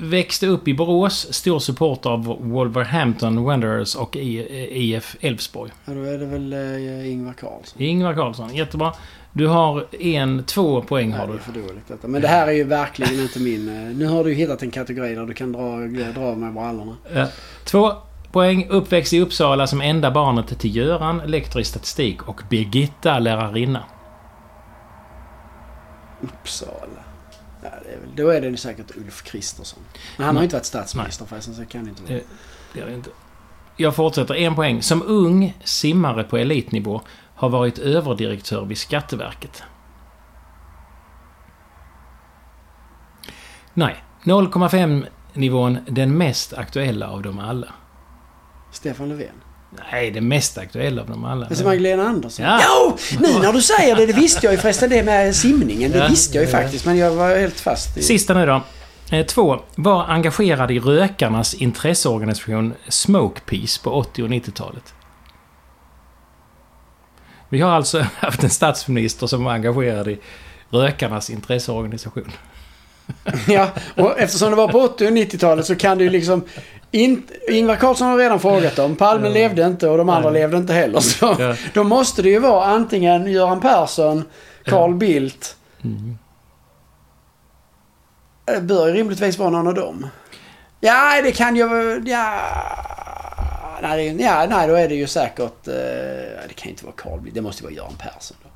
Växte 0.00 0.46
upp 0.46 0.68
i 0.68 0.74
Borås, 0.74 1.32
stor 1.34 1.58
supporter 1.58 2.10
av 2.10 2.24
Wolverhampton 2.40 3.44
Wanderers 3.44 3.94
och 3.94 4.16
IF 4.16 5.16
Elfsborg. 5.20 5.70
Ja, 5.84 5.92
då 5.94 6.02
är 6.02 6.18
det 6.18 6.26
väl 6.26 6.52
eh, 6.52 7.12
Ingvar 7.12 7.32
Carlsson. 7.32 7.82
Ingvar 7.82 8.14
Carlsson, 8.14 8.54
jättebra. 8.54 8.92
Du 9.32 9.46
har 9.46 9.86
en, 10.00 10.44
två 10.44 10.82
poäng 10.82 11.10
Nej, 11.10 11.18
har 11.18 11.26
det 11.26 11.32
är 11.32 11.36
du. 11.36 11.42
för 11.42 11.52
dåligt 11.52 11.88
detta. 11.88 12.08
Men 12.08 12.22
det 12.22 12.28
här 12.28 12.46
är 12.46 12.52
ju 12.52 12.64
verkligen 12.64 13.20
inte 13.22 13.40
min... 13.40 13.68
eh, 13.68 13.96
Nu 13.96 14.06
har 14.06 14.24
du 14.24 14.34
hittat 14.34 14.62
en 14.62 14.70
kategori 14.70 15.14
där 15.14 15.26
du 15.26 15.34
kan 15.34 15.52
dra, 15.52 15.76
dra 16.20 16.34
med 16.34 16.52
brallorna. 16.54 16.96
Eh, 17.14 17.26
Två 17.64 17.92
poäng. 18.32 18.66
Uppväxt 18.70 19.12
i 19.12 19.20
Uppsala 19.20 19.66
som 19.66 19.80
enda 19.80 20.10
barnet 20.10 20.58
till 20.58 20.76
Göran, 20.76 21.22
lektor 21.26 21.60
i 21.62 21.64
statistik 21.64 22.28
och 22.28 22.42
Birgitta, 22.50 23.18
lärarinna. 23.18 23.82
Uppsala. 26.20 27.02
Ja, 27.62 27.68
det 27.84 27.92
är 27.94 27.98
väl, 28.00 28.08
då 28.16 28.28
är 28.28 28.40
det 28.40 28.56
säkert 28.56 28.96
Ulf 28.96 29.22
Kristersson. 29.22 29.82
Men 30.16 30.26
han 30.26 30.26
har 30.26 30.32
Nej. 30.32 30.40
ju 30.42 30.44
inte 30.44 30.56
varit 30.56 30.64
statsminister 30.66 31.24
förresten 31.26 31.54
så 31.54 31.60
det 31.60 31.66
kan 31.66 31.88
inte 31.88 32.02
vara. 32.02 32.12
Det- 32.14 32.24
Det 32.72 32.80
är 32.80 32.86
det 32.86 32.94
inte. 32.94 33.10
Jag 33.76 33.94
fortsätter. 33.96 34.34
En 34.34 34.54
poäng. 34.54 34.82
Som 34.82 35.02
ung 35.02 35.56
simmare 35.64 36.24
på 36.24 36.36
elitnivå 36.38 37.00
har 37.34 37.48
varit 37.48 37.78
överdirektör 37.78 38.64
vid 38.64 38.78
Skatteverket. 38.78 39.62
Nej. 43.74 44.04
0,5 44.24 45.06
nivån 45.32 45.78
den 45.88 46.16
mest 46.18 46.52
aktuella 46.52 47.08
av 47.10 47.22
dem 47.22 47.38
alla. 47.38 47.72
Stefan 48.72 49.08
Löfven. 49.08 49.34
Nej, 49.92 50.10
det 50.10 50.20
mest 50.20 50.58
aktuella 50.58 51.02
av 51.02 51.08
dem 51.08 51.24
alla. 51.24 51.46
Alltså 51.46 51.64
Magdalena 51.64 52.02
Andersson. 52.08 52.44
Ja. 52.44 52.60
Jo! 52.68 52.96
Nu 53.20 53.38
när 53.38 53.52
du 53.52 53.62
säger 53.62 53.96
det, 53.96 54.06
det 54.06 54.12
visste 54.12 54.46
jag 54.46 54.52
ju 54.52 54.58
förresten 54.58 54.90
det 54.90 55.02
med 55.02 55.36
simningen. 55.36 55.90
Det 55.92 55.98
Ja. 55.98 56.08
visste 56.08 56.36
jag 56.38 56.44
ju 56.46 56.50
Ja. 56.50 56.58
faktiskt, 56.58 56.84
men 56.86 56.96
jag 56.96 57.10
var 57.10 57.36
helt 57.36 57.60
fast 57.60 57.96
i... 57.96 58.02
Sista 58.02 58.34
nu 58.34 58.46
då. 58.46 58.62
Eh, 59.12 59.26
Två. 59.26 59.60
Var 59.74 60.04
engagerad 60.04 60.70
i 60.70 60.78
rökarnas 60.80 61.54
intresseorganisation 61.54 62.74
Smokepeace 62.88 63.80
på 63.82 63.90
80 63.92 64.22
och 64.22 64.28
90-talet. 64.28 64.94
Vi 67.48 67.60
har 67.60 67.70
alltså 67.70 67.98
haft 68.16 68.42
en 68.44 68.50
statsminister 68.50 69.26
som 69.26 69.44
var 69.44 69.52
engagerad 69.52 70.08
i 70.08 70.18
rökarnas 70.70 71.30
intresseorganisation. 71.30 72.30
Ja, 73.46 73.68
och 73.96 74.18
eftersom 74.20 74.50
det 74.50 74.56
var 74.56 74.68
på 74.68 74.78
80 74.80 75.06
och 75.06 75.10
90-talet 75.12 75.66
så 75.66 75.76
kan 75.76 75.98
det 75.98 76.04
ju 76.04 76.10
liksom... 76.10 76.44
In, 76.90 77.22
Ingvar 77.50 77.76
Carlsson 77.76 78.08
har 78.08 78.18
redan 78.18 78.40
frågat 78.40 78.78
om. 78.78 78.96
Palme 78.96 79.26
Ja. 79.28 79.32
levde 79.34 79.66
inte 79.66 79.88
och 79.88 79.98
de 79.98 80.08
andra 80.08 80.30
Nej. 80.30 80.40
levde 80.40 80.56
inte 80.56 80.72
heller. 80.72 81.00
Så 81.00 81.36
Ja. 81.38 81.54
då 81.74 81.84
måste 81.84 82.22
det 82.22 82.28
ju 82.28 82.38
vara 82.38 82.64
antingen 82.64 83.26
Göran 83.32 83.60
Persson, 83.60 84.24
Carl 84.64 84.94
Bildt. 84.94 85.56
Mm. 85.84 86.18
Det 88.44 88.60
bör 88.60 88.86
ju 88.88 88.92
rimligtvis 88.94 89.38
vara 89.38 89.50
någon 89.50 89.66
av 89.66 89.74
dem. 89.74 90.06
Ja, 90.80 91.20
det 91.22 91.32
kan 91.32 91.56
ju... 91.56 91.62
Ja... 92.06 92.40
Nej, 93.82 94.16
ja, 94.22 94.46
nej, 94.50 94.68
då 94.68 94.74
är 94.74 94.88
det 94.88 94.94
ju 94.94 95.06
säkert... 95.06 95.68
eh, 95.68 95.74
det 96.48 96.54
kan 96.56 96.68
inte 96.70 96.84
vara 96.84 96.94
Carl 96.96 97.20
Bildt. 97.20 97.34
Det 97.34 97.42
måste 97.42 97.62
vara 97.64 97.72
Göran 97.72 97.94
Persson. 97.98 98.36
Då. 98.42 98.48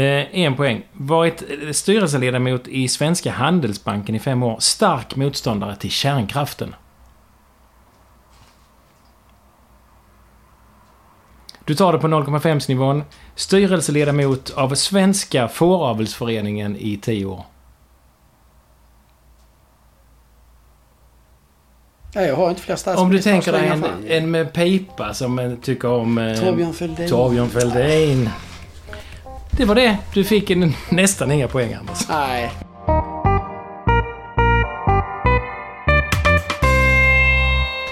Eh, 0.00 0.38
en 0.38 0.56
poäng. 0.56 0.82
Varit 0.92 1.42
eh, 1.62 1.72
styrelseledamot 1.72 2.68
i 2.68 2.88
Svenska 2.88 3.30
Handelsbanken 3.30 4.14
i 4.14 4.18
fem 4.18 4.42
år. 4.42 4.56
Stark 4.60 5.16
motståndare 5.16 5.76
till 5.76 5.90
kärnkraften. 5.90 6.74
Du 11.68 11.74
tar 11.74 11.92
det 11.92 11.98
på 11.98 12.06
0,5 12.06 12.68
nivån. 12.68 13.02
Styrelseledamot 13.34 14.50
av 14.50 14.74
Svenska 14.74 15.48
Fåravelsföreningen 15.48 16.76
i 16.76 16.96
tio 16.96 17.24
år. 17.24 17.44
Ja, 22.14 22.20
jag 22.20 22.36
har 22.36 22.50
inte 22.50 22.62
fler 22.62 22.76
statsministrar. 22.76 23.04
Om 23.04 23.10
du 23.10 23.18
tänker 23.22 23.52
dig 23.52 23.66
en, 23.66 23.84
en 24.08 24.30
med 24.30 24.52
pipa 24.52 25.14
som 25.14 25.38
eh, 25.38 25.52
tycker 25.62 25.88
om... 25.88 26.18
Eh, 26.18 26.40
Torbjörn 26.40 26.72
Fälldin. 26.72 27.08
Torbjörn 27.08 27.50
Fälldin. 27.50 28.30
Det 29.50 29.64
var 29.64 29.74
det. 29.74 29.98
Du 30.14 30.24
fick 30.24 30.50
en, 30.50 30.74
nästan 30.88 31.30
inga 31.30 31.48
poäng, 31.48 31.74
Anders. 31.74 32.08
Nej. 32.08 32.52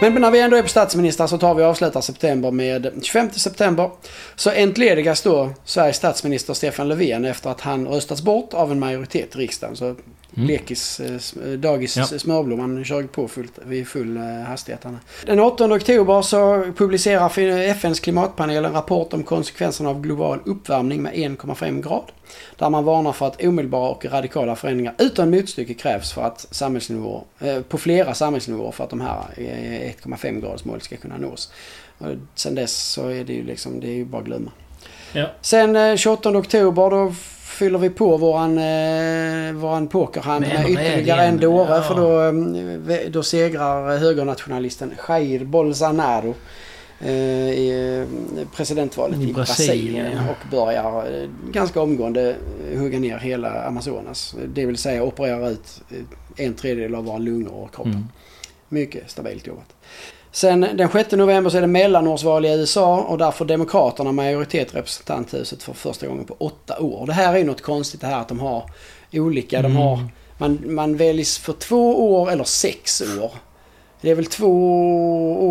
Men 0.00 0.14
när 0.14 0.30
vi 0.30 0.40
ändå 0.40 0.56
är 0.56 0.62
på 0.62 0.68
statsminister 0.68 1.26
så 1.26 1.38
tar 1.38 1.54
vi 1.54 1.62
och 1.62 1.66
avslutar 1.66 2.00
september 2.00 2.50
med 2.50 2.92
25 3.02 3.30
september. 3.30 3.90
Så 4.34 4.50
entledigas 4.50 5.22
då 5.22 5.50
Sveriges 5.64 5.96
statsminister 5.96 6.54
Stefan 6.54 6.88
Löfven 6.88 7.24
efter 7.24 7.50
att 7.50 7.60
han 7.60 7.88
röstats 7.88 8.22
bort 8.22 8.54
av 8.54 8.72
en 8.72 8.78
majoritet 8.78 9.36
i 9.36 9.38
riksdagen. 9.38 9.76
Så 9.76 9.94
lekis, 10.38 11.00
eh, 11.00 11.10
sm- 11.10 11.56
dagis 11.56 11.96
Ja. 11.96 12.04
smörblom, 12.04 12.60
han 12.60 12.84
kör 12.84 13.02
på 13.02 13.28
fullt, 13.28 13.58
vid 13.64 13.88
full 13.88 14.16
eh, 14.16 14.22
hastighet. 14.22 14.86
Den 15.26 15.40
8 15.40 15.64
oktober 15.74 16.22
så 16.22 16.62
publicerar 16.76 17.38
FNs 17.70 18.00
klimatpanel 18.00 18.64
en 18.64 18.72
rapport 18.72 19.12
om 19.12 19.22
konsekvenserna 19.22 19.90
av 19.90 20.00
global 20.00 20.38
uppvärmning 20.44 21.02
med 21.02 21.12
1,5 21.14 21.82
grad. 21.82 22.04
Där 22.56 22.70
man 22.70 22.84
varnar 22.84 23.12
för 23.12 23.26
att 23.26 23.44
omedelbara 23.44 23.90
och 23.90 24.04
radikala 24.04 24.56
förändringar 24.56 24.94
utan 24.98 25.30
motstycke 25.30 25.74
krävs 25.74 26.12
för 26.12 26.22
att 26.22 26.46
samhällsnivåer, 26.50 27.22
eh, 27.40 27.60
på 27.60 27.78
flera 27.78 28.14
samhällsnivåer 28.14 28.70
för 28.72 28.84
att 28.84 28.90
de 28.90 29.00
här 29.00 29.18
eh, 29.36 29.90
1,5 29.90 30.40
graders 30.40 30.64
mål 30.64 30.80
ska 30.80 30.96
kunna 30.96 31.16
nås. 31.16 31.52
Och 31.98 32.06
sen 32.34 32.54
dess 32.54 32.76
så 32.92 33.08
är 33.08 33.24
det 33.24 33.32
ju 33.32 33.44
liksom, 33.44 33.80
det 33.80 33.86
är 33.88 33.94
ju 33.94 34.04
bara 34.04 34.20
att 34.20 34.26
glömma. 34.26 34.50
Ja. 35.12 35.26
Sen 35.40 35.76
eh, 35.76 35.96
28 35.96 36.28
oktober 36.38 36.90
då 36.90 37.14
fyller 37.56 37.78
vi 37.78 37.90
på 37.90 38.16
våran, 38.16 38.58
eh, 38.58 39.52
våran 39.52 39.88
pokerhand 39.88 40.40
Med 40.40 40.70
ytterligare 40.70 41.24
en 41.24 41.40
dåre. 41.40 41.76
Ja. 41.76 41.82
För 41.82 41.94
då, 41.94 42.20
eh, 42.92 43.10
då 43.10 43.22
segrar 43.22 43.98
högernationalisten 43.98 44.94
Jair 45.08 45.44
Bolsonaro 45.44 46.34
eh, 47.00 47.10
i 47.10 48.06
eh, 48.38 48.48
presidentvalet 48.56 49.20
I 49.20 49.32
Brasilien, 49.32 49.34
Brasilien. 49.34 50.12
ja. 50.12 50.30
Och 50.30 50.50
börjar 50.50 51.04
ganska 51.52 51.80
omgående 51.80 52.36
hugga 52.76 52.98
ner 52.98 53.18
hela 53.18 53.62
Amazonas. 53.62 54.34
Det 54.54 54.66
vill 54.66 54.76
säga 54.76 55.02
operera 55.02 55.48
ut 55.48 55.82
en 56.36 56.54
tredjedel 56.54 56.94
av 56.94 57.04
våra 57.04 57.18
lungor 57.18 57.54
och 57.54 57.74
kroppen. 57.74 57.92
Mm. 57.92 58.08
Mycket 58.68 59.10
stabilt 59.10 59.46
jobbat. 59.46 59.74
Sen 60.36 60.60
den 60.60 60.88
6 60.92 61.12
november 61.12 61.50
så 61.50 61.56
är 61.56 61.60
det 61.60 61.66
mellanårsval 61.66 62.44
i 62.44 62.48
USA 62.48 62.96
och 63.00 63.18
där 63.18 63.30
får 63.30 63.44
Demokraterna 63.44 64.12
majoritet 64.12 64.74
i 64.74 64.76
representanthuset 64.76 65.62
för 65.62 65.72
första 65.72 66.06
gången 66.06 66.24
på 66.24 66.36
åtta 66.38 66.78
år. 66.80 67.06
Det 67.06 67.12
här 67.12 67.32
är 67.34 67.38
ju 67.38 67.44
något 67.44 67.62
konstigt 67.62 68.00
det 68.00 68.06
här 68.06 68.20
att 68.20 68.28
de 68.28 68.40
har 68.40 68.70
olika. 69.12 69.62
De 69.62 69.66
Mm. 69.66 69.82
har, 69.82 69.98
man, 70.38 70.74
man 70.74 70.96
väljs 70.96 71.38
för 71.38 71.52
två 71.52 72.12
år 72.14 72.30
eller 72.30 72.44
sex 72.44 73.00
år. 73.02 73.30
Det 74.00 74.10
är 74.10 74.14
väl 74.14 74.26
två 74.26 74.52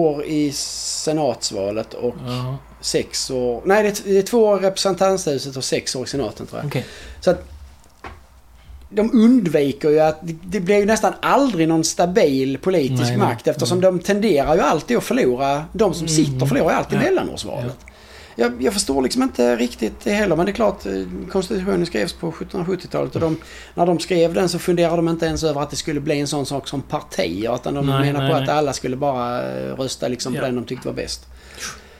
år 0.05 0.23
i 0.25 0.51
senatsvalet 0.51 1.93
och 1.93 2.15
Jaha. 2.27 2.57
sex 2.81 3.31
år... 3.31 3.61
Nej, 3.65 3.83
det 3.83 3.89
är, 3.89 4.13
det 4.13 4.17
är 4.17 4.21
två 4.23 4.43
år 4.43 4.59
i 4.59 4.61
representanthuset 4.65 5.57
och 5.57 5.63
sex 5.63 5.95
år 5.95 6.03
i 6.03 6.07
senaten 6.07 6.45
tror 6.45 6.59
jag. 6.61 6.67
Okej. 6.67 6.85
Så 7.21 7.31
att 7.31 7.43
de 8.95 9.11
undviker 9.13 9.89
ju 9.89 9.99
att 9.99 10.19
det- 10.23 10.59
blir 10.59 10.75
ju 10.77 10.85
nästan 10.85 11.13
aldrig 11.21 11.67
någon 11.67 11.83
stabil 11.83 12.57
politisk 12.57 13.01
Nej, 13.01 13.09
nej. 13.17 13.27
makt 13.27 13.47
eftersom 13.47 13.81
de 13.81 13.99
tenderar 13.99 14.55
ju 14.55 14.61
alltid 14.61 14.97
att 14.97 15.03
förlora. 15.03 15.65
De 15.73 15.93
som 15.93 16.07
sitter 16.07 16.45
förlorar 16.45 16.69
ju 16.71 16.77
alltid 16.77 16.97
Ja. 16.99 17.03
mellanårsvalet. 17.03 17.77
Jag, 18.37 18.61
jag 18.63 18.73
förstår 18.73 19.01
liksom 19.01 19.23
inte 19.23 19.55
riktigt 19.55 19.93
det 20.03 20.11
heller 20.11 20.35
men 20.35 20.45
det 20.45 20.51
är 20.51 20.53
klart 20.53 20.85
eh, 20.85 20.91
konstitutionen 21.31 21.85
skrevs 21.85 22.13
på 22.13 22.31
1770-talet 22.31 23.15
och 23.15 23.21
de, 23.21 23.37
när 23.73 23.85
de 23.85 23.99
skrev 23.99 24.33
den 24.33 24.49
så 24.49 24.59
funderade 24.59 24.95
de 24.95 25.09
inte 25.09 25.25
ens 25.25 25.43
över 25.43 25.61
att 25.61 25.69
det 25.69 25.75
skulle 25.75 25.99
bli 25.99 26.19
en 26.19 26.27
sån 26.27 26.45
sak 26.45 26.67
som 26.67 26.81
partier 26.81 27.55
utan 27.55 27.73
de 27.73 27.85
Nej, 27.85 27.99
menar 27.99 28.19
nej, 28.21 28.31
på 28.31 28.35
nej. 28.37 28.43
att 28.43 28.49
alla 28.57 28.73
skulle 28.73 28.95
bara 28.95 29.41
eh, 29.51 29.75
rösta 29.75 30.07
liksom 30.07 30.33
på 30.33 30.37
Ja. 30.39 30.45
den 30.45 30.55
de 30.55 30.63
tyckte 30.65 30.87
var 30.87 30.95
bäst. 30.95 31.25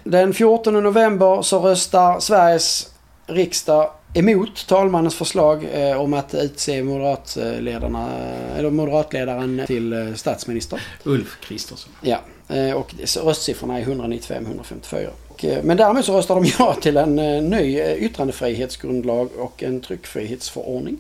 Den 0.04 0.34
14 0.34 0.84
november 0.84 1.42
så 1.42 1.60
röstar 1.60 2.20
Sveriges 2.20 2.88
riksdag 3.28 3.90
emot 4.16 4.68
talmannens 4.68 5.16
förslag 5.16 5.68
eh, 5.74 6.02
om 6.02 6.14
att 6.14 6.34
utse 6.34 6.84
moderatledarna, 6.84 8.12
eller 8.58 8.70
moderatledaren 8.70 9.62
till 9.68 9.94
eh, 9.94 10.14
statsminister. 10.14 10.82
Ulf 11.04 11.38
Kristersson. 11.42 11.92
Ja, 12.02 12.20
eh, 12.48 12.72
och 12.72 12.96
röstsiffrorna 13.24 13.80
är 13.80 13.86
195-154. 13.86 15.08
Och, 15.30 15.46
eh, 15.46 15.64
Men 15.64 15.78
däremot 15.78 16.06
så 16.06 16.18
röstar 16.18 16.36
de 16.36 16.46
ja 16.60 16.76
till 16.82 16.98
en 16.98 17.20
eh, 17.20 17.44
ny 17.44 17.80
eh, 17.80 17.94
yttrandefrihetsgrundlag 17.94 19.30
och 19.38 19.64
en 19.64 19.82
tryckfrihetsförordning. 19.82 20.98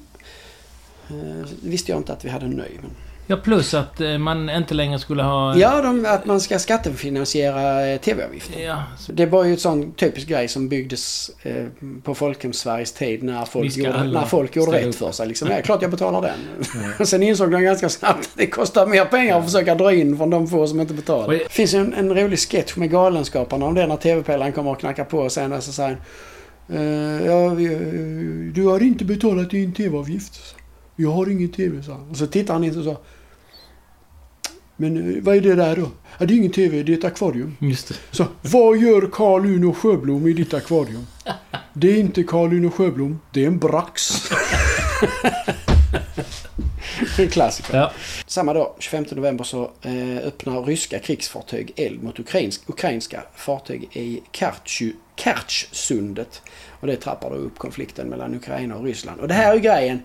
Eh, 1.09 1.47
visste 1.63 1.91
jag 1.91 1.99
inte 1.99 2.13
att 2.13 2.25
vi 2.25 2.29
hade 2.29 2.45
en 2.45 2.51
ny. 2.51 2.79
Men... 2.81 2.91
Ja, 3.27 3.37
plus 3.37 3.73
att 3.73 4.01
eh, 4.01 4.17
man 4.17 4.49
inte 4.49 4.73
längre 4.73 4.99
skulle 4.99 5.23
ha... 5.23 5.57
Ja, 5.57 5.81
de, 5.81 6.05
att 6.05 6.25
man 6.25 6.41
ska 6.41 6.59
skattefinansiera 6.59 7.87
eh, 7.87 7.99
tv-avgifter. 7.99 8.59
Ja, 8.61 8.83
Det 9.07 9.25
var 9.25 9.43
ju 9.43 9.53
ett 9.53 9.61
sån 9.61 9.91
typisk 9.91 10.27
grej 10.27 10.47
som 10.47 10.69
byggdes 10.69 11.31
eh, 11.43 11.65
på 12.03 12.15
Folkhem-Sveriges 12.15 12.91
tid 12.93 13.23
när 13.23 13.45
folk 13.45 13.77
gjorde, 13.77 14.03
när 14.03 14.25
folk 14.25 14.55
gjorde 14.55 14.71
rätt 14.71 14.85
upp. 14.85 14.95
för 14.95 15.11
sig. 15.11 15.27
Liksom, 15.27 15.47
ja, 15.51 15.61
klart 15.61 15.81
jag 15.81 15.91
betalar 15.91 16.21
den. 16.21 17.05
Sen 17.07 17.23
insåg 17.23 17.51
de 17.51 17.61
ganska 17.63 17.89
snabbt 17.89 18.19
att 18.19 18.31
det 18.37 18.47
kostar 18.47 18.85
mer 18.87 19.05
pengar 19.05 19.39
att 19.39 19.45
försöka 19.45 19.75
dra 19.75 19.93
in 19.93 20.17
från 20.17 20.29
de 20.29 20.47
få 20.47 20.67
som 20.67 20.79
inte 20.79 20.93
betalar. 20.93 21.33
Det 21.33 21.51
finns 21.51 21.73
en, 21.73 21.93
en 21.93 22.15
rolig 22.15 22.39
sketch 22.39 22.75
med 22.75 22.91
Galenskaparna 22.91 23.65
om 23.65 23.73
det 23.75 23.87
när 23.87 23.97
TV-pelaren 23.97 24.51
kommer 24.51 24.71
och 24.71 24.79
knackar 24.79 25.03
på 25.03 25.17
och 25.19 25.31
sen 25.31 25.61
så 25.61 25.71
säger 25.71 25.89
han, 25.89 25.97
eh, 26.77 27.25
ja, 27.25 27.45
eh, 27.51 27.79
du 28.53 28.65
har 28.65 28.83
inte 28.83 29.05
betalat 29.05 29.49
din 29.49 29.73
TV-avgift. 29.73 30.54
Jag 30.95 31.11
har 31.11 31.29
ingen 31.29 31.49
TV, 31.49 31.83
sa 31.83 31.91
han. 31.91 32.09
Och 32.09 32.17
så 32.17 32.27
tittar 32.27 32.53
han 32.53 32.63
in 32.63 32.77
och 32.77 32.83
sa 32.83 33.01
men 34.75 35.15
eh, 35.15 35.23
vad 35.23 35.35
är 35.35 35.41
det 35.41 35.55
där 35.55 35.75
då? 35.75 35.91
Ja, 36.17 36.25
det 36.25 36.33
är 36.33 36.37
ingen 36.37 36.51
TV, 36.51 36.83
det 36.83 36.93
är 36.93 36.97
ett 36.97 37.03
akvarium. 37.03 37.57
just 37.59 37.87
det. 37.87 37.95
Så, 38.11 38.25
vad 38.41 38.77
gör 38.77 39.09
Carl 39.11 39.45
Uno 39.45 39.73
Sjöblom 39.73 40.27
i 40.27 40.33
ditt 40.33 40.53
akvarium? 40.53 41.07
Det 41.77 41.91
är 41.91 41.99
inte 41.99 42.23
Carl 42.23 42.53
Uno 42.53 42.71
Sjöblom, 42.71 43.19
det 43.31 43.43
är 43.43 43.47
en 43.47 43.59
brax. 43.59 44.31
en 47.19 47.27
klassiker. 47.27 47.77
Ja. 47.77 47.91
Samma 48.27 48.53
dag, 48.53 48.75
25 48.79 49.05
november, 49.11 49.43
så 49.43 49.71
eh, 49.81 50.17
öppnar 50.17 50.63
ryska 50.63 50.99
krigsfartyg 50.99 51.73
eld 51.75 52.03
mot 52.03 52.19
ukrainsk, 52.19 52.61
ukrainska 52.69 53.23
fartyg 53.35 53.89
i 53.91 54.21
Kertjsundet. 55.15 56.41
Och 56.79 56.87
det 56.87 56.95
trappar 56.95 57.29
då 57.29 57.35
upp 57.35 57.57
konflikten 57.57 58.07
mellan 58.07 58.35
Ukraina 58.35 58.75
och 58.75 58.83
Ryssland. 58.83 59.21
Och 59.21 59.27
det 59.27 59.33
här 59.33 59.55
är 59.55 59.59
grejen. 59.59 59.99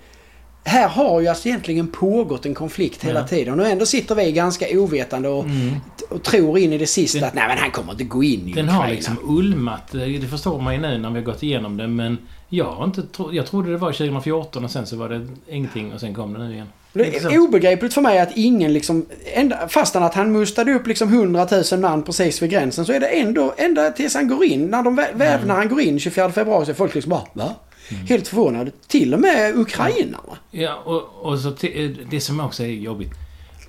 Här 0.64 0.88
har 0.88 1.20
ju 1.20 1.29
alltså 1.29 1.49
egentligen 1.49 1.87
pågått 1.88 2.46
en 2.46 2.55
konflikt 2.55 3.05
hela 3.05 3.20
Ja. 3.20 3.27
tiden. 3.27 3.61
Och 3.61 3.66
ändå 3.66 3.87
sitter 3.87 4.14
vi 4.14 4.33
ganska 4.33 4.66
ovetande 4.79 5.29
och 5.29 5.44
Mm. 5.44 5.75
och 6.11 6.23
tror 6.23 6.59
in 6.59 6.73
i 6.73 6.79
det 6.79 6.87
sista 6.87 7.27
att 7.27 7.35
nej 7.35 7.44
men 7.49 7.59
han 7.59 7.70
kommer 7.70 7.92
inte 7.92 8.05
gå 8.05 8.23
in 8.25 8.31
i 8.49 8.53
Den 8.53 8.64
Ukraina. 8.64 8.73
har 8.73 8.88
liksom 8.88 9.18
ulmat. 9.23 9.92
Det 9.92 10.31
förstår 10.31 10.61
man 10.61 10.75
ju 10.75 10.81
nu 10.81 10.99
när 10.99 11.11
vi 11.11 11.14
har 11.18 11.25
gått 11.25 11.42
igenom 11.42 11.77
det. 11.77 11.87
Men 11.88 12.18
jag 12.49 12.85
inte 12.85 13.03
tro, 13.03 13.33
Jag 13.33 13.46
trodde 13.46 13.70
det 13.70 13.77
var 13.77 13.92
2014 13.92 14.64
och 14.64 14.70
sen 14.70 14.87
så 14.87 14.96
var 14.96 15.09
det 15.09 15.27
ingenting 15.49 15.92
och 15.92 16.01
sen 16.01 16.14
kom 16.14 16.33
det 16.33 16.38
nu 16.38 16.53
igen. 16.55 16.66
Det 16.92 17.16
är 17.16 17.38
obegripligt 17.38 17.94
för 17.94 18.01
mig 18.01 18.18
att 18.20 18.31
ingen 18.35 18.73
liksom, 18.73 19.07
ända, 19.35 19.68
fastän 19.68 20.03
att 20.03 20.14
han 20.14 20.33
mustade 20.33 20.73
upp 20.75 20.87
liksom 20.87 21.09
100 21.09 21.49
000 21.73 21.81
man 21.81 22.03
precis 22.03 22.42
vid 22.42 22.51
gränsen 22.51 22.87
så 22.87 22.92
är 22.92 23.01
det 23.01 23.07
ändå, 23.07 23.55
ända 23.57 23.90
tills 23.90 24.14
han 24.14 24.29
går 24.29 24.44
in, 24.44 24.66
när, 24.66 24.83
de, 24.83 25.01
vä- 25.01 25.14
väl, 25.16 25.46
när 25.46 25.55
han 25.55 25.68
går 25.68 25.81
in 25.81 25.99
24 26.01 26.33
februari 26.33 26.64
så 26.64 26.70
är 26.70 26.75
folk 26.75 26.94
liksom 26.94 27.11
bara 27.11 27.23
va? 27.33 27.55
Helt 27.96 28.29
förvånade. 28.29 28.70
Till 28.87 29.14
och 29.14 29.20
med 29.20 29.59
ukrainarna. 29.59 30.37
Ja, 30.50 30.74
och, 30.85 31.03
och 31.22 31.38
så 31.38 31.48
eh, 31.48 31.90
det 32.11 32.20
som 32.20 32.40
också 32.40 32.62
är 32.62 32.66
jobbigt. 32.68 33.12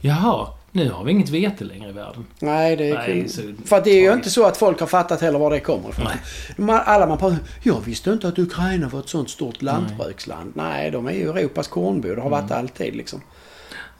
Jaha, 0.02 0.48
nu 0.72 0.90
har 0.92 1.04
vi 1.04 1.12
inget 1.12 1.30
vete 1.30 1.64
längre 1.64 1.90
i 1.90 1.92
världen. 1.94 2.26
Nej, 2.40 2.76
det 2.76 2.90
är 2.90 2.96
Nej, 2.98 3.30
så- 3.30 3.42
För 3.66 3.82
det 3.82 3.90
är 3.90 4.02
ju 4.02 4.14
inte 4.14 4.30
så 4.30 4.46
att 4.46 4.58
folk 4.58 4.80
har 4.80 4.88
fattat 4.88 5.22
heller 5.22 5.40
var 5.40 5.52
det 5.52 5.60
kommer 5.60 5.90
ifrån. 5.90 6.06
Nej. 6.06 6.18
Man, 6.58 6.80
alla 6.86 7.08
man 7.08 7.18
pratar 7.18 7.38
jag 7.64 7.82
visste 7.86 8.12
inte 8.12 8.28
att 8.28 8.40
Ukraina 8.40 8.88
var 8.90 9.00
ett 9.00 9.10
sånt 9.10 9.30
stort 9.30 9.62
lantbruksland. 9.62 10.52
Nej, 10.56 10.92
de 10.92 11.08
är 11.08 11.12
ju 11.12 11.30
Europas 11.30 11.68
kornbod 11.68 12.12
och 12.18 12.24
har 12.24 12.30
varit 12.30 12.52
alltid 12.52 12.96
liksom. 12.96 13.22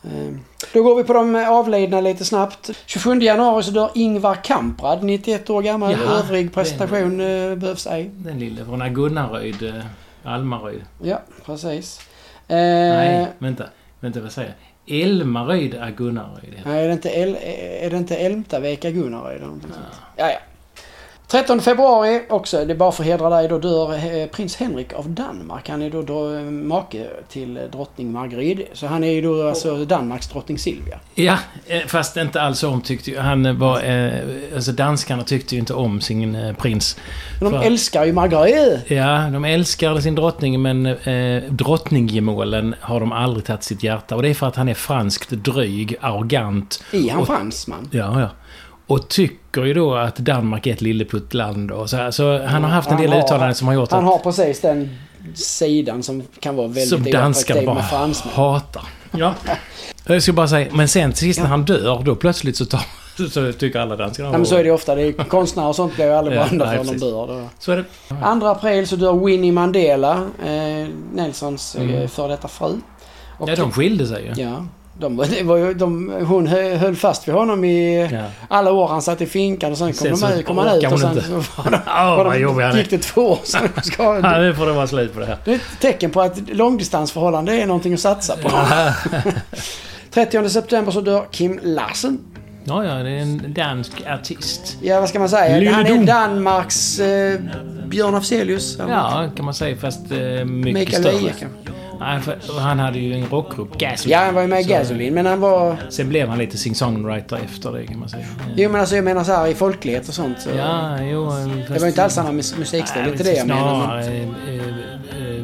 Ehm, 0.04 0.40
Då 0.74 0.84
går 0.84 0.96
vi 0.96 1.04
på 1.04 1.14
de 1.14 1.36
avlidna 1.36 2.02
lite 2.02 2.26
snabbt. 2.26 2.70
27 2.86 3.20
januari 3.22 3.64
så 3.64 3.72
dör 3.72 3.90
Ingvar 3.96 4.44
Kamprad, 4.44 5.04
91 5.04 5.50
år 5.50 5.62
gammal. 5.62 5.92
Ja, 5.92 5.98
Övrig 6.20 6.54
presentation 6.54 7.20
eh, 7.22 7.56
behövs 7.56 7.88
ej. 7.88 8.12
Den 8.14 8.40
lille 8.40 8.66
från 8.66 8.94
Gunnaröjd, 8.94 9.74
Almaröjd. 10.24 10.82
Ja, 11.04 11.22
precis. 11.46 12.00
Eh, 12.48 12.56
Nej, 12.58 13.28
vänta. 13.40 13.64
Vänta, 14.00 14.22
vad 14.22 14.32
säger 14.32 14.50
jag? 14.50 14.58
Elmaröjd 15.02 15.74
är 15.74 15.92
Gunnaröjd. 15.92 16.62
Nej, 16.66 16.84
är 16.84 16.88
det 16.88 16.94
inte, 16.94 17.10
El, 17.10 17.38
är 17.86 17.90
det 17.90 17.98
inte 17.98 18.16
Älmtaveka 18.18 18.92
Gunnar 18.92 19.32
eller 19.32 19.46
någonting 19.46 19.72
sånt? 19.74 20.02
Ja, 20.18 20.30
ja. 20.32 20.38
13 21.32 21.62
februari 21.62 22.22
också, 22.30 22.66
det 22.66 22.74
är 22.74 22.78
bara 22.78 22.92
för 22.92 23.04
att 23.04 23.08
hedra 23.08 23.30
dig, 23.30 23.48
då 23.48 23.60
dör 23.60 23.94
eh, 23.94 24.28
prins 24.28 24.56
Henrik 24.56 24.94
av 24.94 25.10
Danmark. 25.10 25.70
Han 25.70 25.82
är 25.82 25.90
då, 25.90 26.02
då 26.02 26.36
eh, 26.36 26.42
make 26.42 27.08
till 27.30 27.58
eh, 27.58 27.64
drottning 27.64 28.12
Margrethe. 28.12 28.64
Så 28.74 28.88
han 28.88 29.04
är 29.04 29.12
ju 29.12 29.22
då 29.22 29.48
alltså 29.48 29.86
Danmarks 29.86 30.28
drottning 30.28 30.58
Silvia. 30.58 31.00
Ja, 31.16 31.38
fast 31.88 32.18
inte 32.18 32.42
alls 32.42 32.64
omtyckte 32.64 33.12
ju. 33.12 33.20
Han 33.20 33.60
var... 33.60 33.82
Alltså 34.56 34.72
danskarna 34.72 35.24
tyckte 35.24 35.56
ju 35.56 35.60
inte 35.60 35.74
om 35.74 36.02
sin 36.02 36.56
prins. 36.60 36.98
Men 37.42 37.52
de 37.52 37.60
För- 37.60 37.68
älskar 37.68 38.06
ju 38.06 38.14
Margrethe. 38.14 38.96
Ja, 38.96 39.30
de 39.34 39.46
älskar 39.46 40.00
sin 40.00 40.16
drottning 40.16 40.62
men 40.62 40.86
eh, 40.86 41.44
drottninggemålen 41.50 42.76
har 42.82 43.00
de 43.00 43.12
aldrig 43.12 43.46
tagit 43.46 43.64
sitt 43.64 43.84
hjärta. 43.84 44.16
Och 44.16 44.22
det 44.22 44.30
är 44.30 44.34
för 44.34 44.48
att 44.48 44.56
han 44.56 44.70
är 44.70 44.74
franskt 44.74 45.30
dryg, 45.30 45.96
arrogant. 46.02 46.84
Är 46.92 47.12
han 47.12 47.26
fransman? 47.26 47.90
Ja, 47.92 48.22
ja. 48.22 48.30
Och 48.92 49.08
tycker 49.08 49.64
ju 49.64 49.74
då 49.74 49.96
att 49.96 50.16
Danmark 50.16 50.68
är 50.68 50.74
ett 50.74 50.82
lilleputtland 50.82 51.72
och 51.72 51.90
så, 51.90 51.98
här. 51.98 52.12
så 52.12 52.44
han 52.46 52.64
har 52.64 52.72
haft 52.72 52.92
en 52.92 52.98
del 52.98 53.08
Han 53.10 53.18
har- 53.18 53.26
uttalanden 53.26 53.56
som 53.56 53.68
har 53.68 53.76
gjort 53.76 53.92
Han 53.92 54.00
att... 54.00 54.12
har 54.12 54.18
precis 54.20 54.62
den 54.62 54.98
sidan 55.34 56.04
som 56.04 56.24
kan 56.40 56.56
vara 56.56 56.68
väldigt 56.68 56.90
Som 56.90 57.04
danskarna 57.04 57.62
bara 57.66 57.86
hatar. 58.34 58.84
Ja. 59.18 59.34
Jag 60.06 60.24
ska 60.24 60.34
bara 60.34 60.48
säga, 60.48 60.68
men 60.72 60.88
sen 60.88 61.14
sist 61.14 61.40
när 61.40 61.48
han 61.48 61.64
dör, 61.66 62.02
då 62.06 62.16
plötsligt 62.16 62.58
så, 62.58 62.66
tar, 62.66 62.82
så 63.30 63.54
tycker 63.54 63.80
alla 63.80 63.96
danskar 63.96 64.24
Ja, 64.24 64.32
men 64.32 64.46
så 64.46 64.56
är 64.56 64.64
det 64.64 64.72
ofta. 64.72 64.96
Det 64.96 65.02
är 65.02 65.12
konstnärer 65.12 65.68
och 65.70 65.76
sånt 65.76 65.96
blir 65.96 66.06
ju 66.06 66.12
aldrig 66.14 66.38
Ja, 66.38 66.46
brända 66.46 66.66
nej, 66.66 66.78
förrän 66.78 67.00
de 67.00 67.06
dör. 67.06 67.28
Då. 67.28 67.48
Så 67.60 67.72
är 67.72 67.78
det. 67.78 68.40
2 68.40 68.48
april 68.48 68.88
så 68.88 68.96
dör 68.96 69.26
Winnie 69.26 69.52
Mandela, 69.52 70.14
eh, 70.46 70.88
Nelsons 71.14 71.76
eh, 71.76 71.82
Mm. 71.84 72.08
före 72.10 72.28
detta 72.28 72.48
fru. 72.48 72.74
Och 73.40 73.50
Ja, 73.50 73.56
de 73.56 73.72
skilde 73.72 74.08
sig 74.08 74.26
ju. 74.36 74.44
Ja. 74.44 74.66
De, 75.00 75.18
det 75.30 75.44
var 75.44 75.58
ju, 75.58 75.74
de, 75.74 76.10
hon 76.28 76.48
hö- 76.48 76.76
höll 76.76 76.96
fast 76.96 77.28
vid 77.28 77.36
honom 77.36 77.64
i 77.64 78.10
Ja. 78.12 78.24
alla 78.48 78.72
år 78.72 78.88
han 78.88 79.02
satt 79.02 79.22
i 79.22 79.26
finkan 79.26 79.72
och 79.72 79.78
sen 79.78 79.94
kom, 79.94 80.18
Sen 80.18 80.30
de 80.32 80.40
ut, 80.40 80.46
kom 80.46 80.58
han 80.58 80.78
ut 80.78 80.92
och 80.92 81.00
sen 81.00 81.10
inte. 81.12 81.24
så 81.24 81.34
var 81.34 81.72
det, 81.72 81.82
Åh, 81.88 82.18
var 82.18 82.54
vad 82.54 82.78
gick 82.78 82.90
det 82.90 82.98
två 82.98 83.22
år 83.22 83.40
sen. 83.44 83.70
Ska, 83.84 84.04
Ja, 84.24 84.38
nu 84.38 84.56
får 84.56 84.66
det 84.66 84.72
vara 84.72 84.88
slut 84.88 85.14
på 85.14 85.20
det 85.20 85.26
här. 85.26 85.38
det 85.46 85.52
är 85.52 85.56
ett 85.56 85.62
tecken 85.80 86.12
på 86.12 86.22
att 86.22 86.50
långdistansförhållande 86.50 87.54
är 87.62 87.66
någonting 87.68 87.94
att 87.94 88.00
satsa 88.00 88.38
på. 88.38 88.50
30 90.12 90.50
september 90.50 90.92
så 90.92 91.02
dör 91.02 91.24
Kim 91.32 91.60
Larsen. 91.64 92.20
Ja, 92.64 92.86
ja, 92.86 92.94
det 92.94 93.10
är 93.10 93.18
en 93.22 93.54
dansk 93.54 93.92
artist. 94.08 94.78
Ja, 94.82 95.00
vad 95.00 95.10
ska 95.10 95.20
man 95.20 95.30
säga? 95.30 95.58
Lille 95.58 95.72
Han 95.72 95.86
är. 95.86 96.06
Danmarks 96.06 97.00
eh, 97.00 97.40
Björn 97.88 98.16
Afzelius. 98.16 98.78
Ja, 98.80 99.30
kan 99.36 99.46
man 99.46 99.54
säga, 99.54 99.78
fast 99.78 100.12
eh, 100.12 100.18
mycket 100.46 100.74
Mikael 100.74 101.04
större. 101.04 101.20
Kanske. 101.40 101.48
Nej, 102.02 102.20
för 102.22 102.60
han 102.60 102.80
hade 102.80 103.00
ju 103.00 103.14
en 103.14 103.26
rockgrupp, 103.26 103.78
Gasoline. 103.78 104.12
Ja, 104.20 104.26
han 104.26 104.34
var 104.36 104.42
ju 104.42 104.48
med 104.48 104.62
i 104.62 104.64
Gasoline, 104.64 105.14
men 105.14 105.26
han 105.26 105.40
var... 105.40 105.76
Sen 105.90 106.10
blev 106.10 106.28
han 106.30 106.38
lite 106.38 106.58
sing-songwriter 106.58 107.40
efter 107.46 107.72
det, 107.72 107.88
kan 107.88 108.00
man 108.00 108.10
säga. 108.10 108.26
Jo, 108.56 108.70
men 108.72 108.80
alltså 108.82 108.96
jag 108.96 109.04
menar 109.06 109.24
så 109.24 109.32
här 109.32 109.48
i 109.48 109.54
folklighet 109.54 110.08
och 110.08 110.14
sånt. 110.14 110.42
Så, 110.42 110.50
Ja, 110.58 111.02
jo... 111.04 111.28
eh, 111.30 111.46
det 111.48 111.66
fast- 111.68 111.82
var 111.82 111.88
inte 111.88 112.04
alls 112.04 112.14
samma 112.14 112.32
mus- 112.32 112.58
musikstil, 112.60 113.02
inte 113.08 113.24
det 113.24 113.34
jag 113.34 113.48
menar. 113.48 113.96
Men... 113.96 114.04
Snarare 114.04 114.18
eh, 114.18 114.28
eh, 114.48 115.36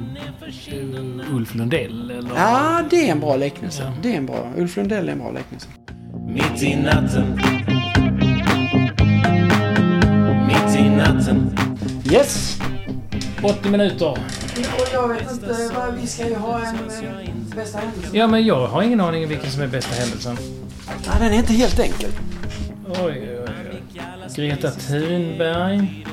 eh, 1.29 1.35
Ulf 1.35 1.55
Lundell, 1.55 2.11
eller... 2.11 2.29
Ja, 2.35 2.81
det 2.89 3.07
är 3.07 3.11
en 3.11 3.19
bra 3.19 3.35
liknelse. 3.35 3.83
Ja. 3.85 3.93
Det 4.03 4.13
är 4.13 4.17
en 4.17 4.25
bra. 4.25 4.51
Ulf 4.57 4.77
Lundell 4.77 5.07
är 5.07 5.11
en 5.11 5.19
bra 5.19 5.31
liknelse. 5.31 5.67
Mitt 6.27 6.63
i 6.63 6.75
natten 6.75 7.39
Mitt 10.47 10.75
i 10.79 10.89
natten 10.89 11.57
Yes! 12.11 12.59
80 13.43 13.69
minuter. 13.69 14.17
Och 14.59 14.87
jag 14.93 15.07
vet 15.07 15.31
inte, 15.31 15.69
vad- 15.75 15.93
vi 16.01 16.07
ska 16.07 16.27
ju 16.27 16.35
ha 16.35 16.59
en 16.59 16.75
eh, 16.75 17.29
bästa 17.55 17.77
händelse. 17.77 18.09
Ja, 18.17 18.27
men 18.27 18.45
jag 18.45 18.67
har 18.67 18.81
ingen 18.83 19.01
aning 19.01 19.23
om 19.23 19.29
vilken 19.29 19.51
som 19.51 19.61
är 19.61 19.67
bästa 19.67 19.95
händelsen. 19.95 20.37
Ja, 21.05 21.11
den 21.19 21.33
är 21.33 21.37
inte 21.37 21.53
helt 21.53 21.79
enkel. 21.79 22.09
Oj, 22.87 22.95
oj, 23.05 23.39
oj. 23.47 23.81
Greta 24.35 24.71
Thunberg. 24.71 26.05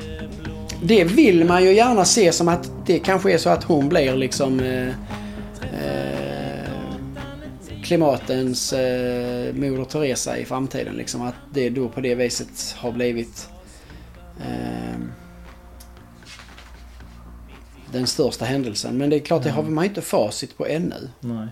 Det 0.83 1.03
vill 1.03 1.45
man 1.45 1.63
ju 1.63 1.73
gärna 1.73 2.05
se 2.05 2.31
som 2.31 2.47
att 2.47 2.71
det 2.85 2.99
kanske 2.99 3.33
är 3.33 3.37
så 3.37 3.49
att 3.49 3.63
hon 3.63 3.89
blir 3.89 4.15
liksom 4.15 4.59
eh, 4.59 4.87
eh, 5.61 6.65
klimatens 7.83 8.73
eh, 8.73 9.53
Moder 9.53 9.83
Teresa 9.85 10.37
i 10.37 10.45
framtiden. 10.45 10.93
Liksom 10.95 11.21
att 11.21 11.33
det 11.53 11.69
då 11.69 11.89
på 11.89 12.01
det 12.01 12.15
viset 12.15 12.75
har 12.77 12.91
blivit 12.91 13.49
eh, 14.39 14.74
den 17.95 18.07
största 18.07 18.45
händelsen. 18.45 18.97
Men 18.97 19.09
det 19.09 19.15
är 19.15 19.19
klart, 19.19 19.43
det 19.43 19.49
har 19.49 19.63
man 19.63 19.85
inte 19.85 20.01
facit 20.01 20.57
på 20.57 20.65
ännu. 20.67 21.09
Nej. 21.19 21.47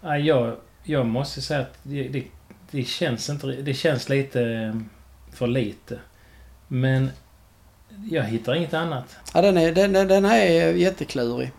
Nej, 0.00 0.26
jag, 0.26 0.56
jag 0.84 1.06
måste 1.06 1.42
säga 1.42 1.60
att 1.60 1.78
det, 1.82 2.08
det, 2.08 2.24
det 2.70 2.84
känns 2.84 3.30
inte... 3.30 3.46
Det 3.46 3.74
känns 3.74 4.08
lite 4.08 4.42
eh, 4.42 4.80
för 5.32 5.46
lite. 5.46 5.98
Men 6.68 7.10
jag 8.10 8.24
hittar 8.24 8.54
inget 8.54 8.74
annat. 8.74 9.04
Ja, 9.34 9.42
den, 9.42 9.56
är, 9.56 9.72
den, 9.72 9.92
den- 9.92 10.24
här 10.24 10.40
är 10.46 10.72
jätteklurig. 10.74 11.50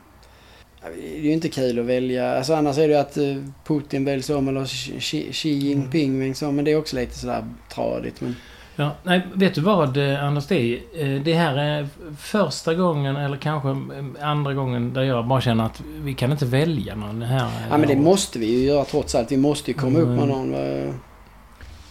Det 0.95 1.17
är 1.17 1.21
ju 1.21 1.31
inte 1.33 1.49
kul 1.49 1.79
att 1.79 1.85
välja. 1.85 2.37
Alltså 2.37 2.53
annars 2.53 2.77
är 2.77 2.87
det 2.87 2.93
ju 2.93 2.99
att 2.99 3.17
eh, 3.17 3.35
Putin 3.65 4.05
väljs 4.05 4.29
om 4.29 4.47
eller 4.47 4.65
Xi 4.99 5.33
Xi 5.33 5.49
Jinping 5.49 6.19
väljs 6.19 6.41
om. 6.41 6.55
Men 6.55 6.65
det 6.65 6.71
är 6.71 6.75
också 6.77 6.95
lite 6.95 7.17
sådär 7.17 7.45
tradigt. 7.73 8.21
Men... 8.21 8.35
Ja, 8.75 8.91
nej, 9.03 9.21
vet 9.33 9.55
du 9.55 9.61
vad 9.61 9.97
eh, 9.97 10.23
Anders? 10.23 10.47
Det, 10.47 10.55
är, 10.55 10.79
eh, 11.15 11.21
det 11.21 11.33
här 11.33 11.57
är 11.57 11.87
första 12.17 12.73
gången, 12.73 13.15
eller 13.15 13.37
kanske 13.37 13.69
eh, 13.69 14.29
andra 14.29 14.53
gången, 14.53 14.93
där 14.93 15.01
jag 15.03 15.27
bara 15.27 15.41
känner 15.41 15.63
att 15.65 15.81
vi 16.01 16.13
kan 16.13 16.31
inte 16.31 16.45
välja 16.45 16.95
någon 16.95 17.21
här. 17.21 17.49
Ja 17.69 17.77
men 17.77 17.87
det 17.87 17.95
måste 17.95 18.39
vi 18.39 18.45
ju 18.45 18.65
göra 18.67 18.85
trots 18.85 19.15
allt. 19.15 19.31
Vi 19.31 19.37
måste 19.37 19.71
ju 19.71 19.77
komma 19.77 19.99
upp 19.99 20.07
med 20.07 20.17
Mm. 20.17 20.29
någon. 20.29 20.53
eh. 20.53 20.93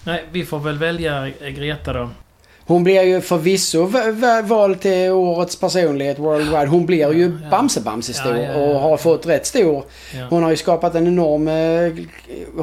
Nej, 0.04 0.24
vi 0.32 0.44
får 0.44 0.58
väl 0.58 0.78
välja 0.78 1.26
eh, 1.28 1.48
Greta 1.48 1.92
då. 1.92 2.08
Hon 2.70 2.84
blir 2.84 3.02
ju 3.02 3.20
förvisso 3.20 3.84
vald 4.42 4.80
till 4.80 5.10
årets 5.10 5.56
personlighet 5.60 6.18
worldwide. 6.18 6.66
Hon 6.66 6.86
blir 6.86 7.12
ju 7.12 7.38
Ja. 7.42 7.48
Bamse-Bamse 7.50 8.12
stor 8.12 8.36
Ja, 8.36 8.42
ja, 8.42 8.52
ja. 8.52 8.58
och 8.58 8.80
har 8.80 8.96
fått 8.96 9.26
rätt 9.26 9.46
stor. 9.46 9.84
Hon 10.30 10.42
har 10.42 10.50
ju 10.50 10.56
skapat 10.56 10.94
en 10.94 11.06
enorm... 11.06 11.48
eh, 11.48 12.04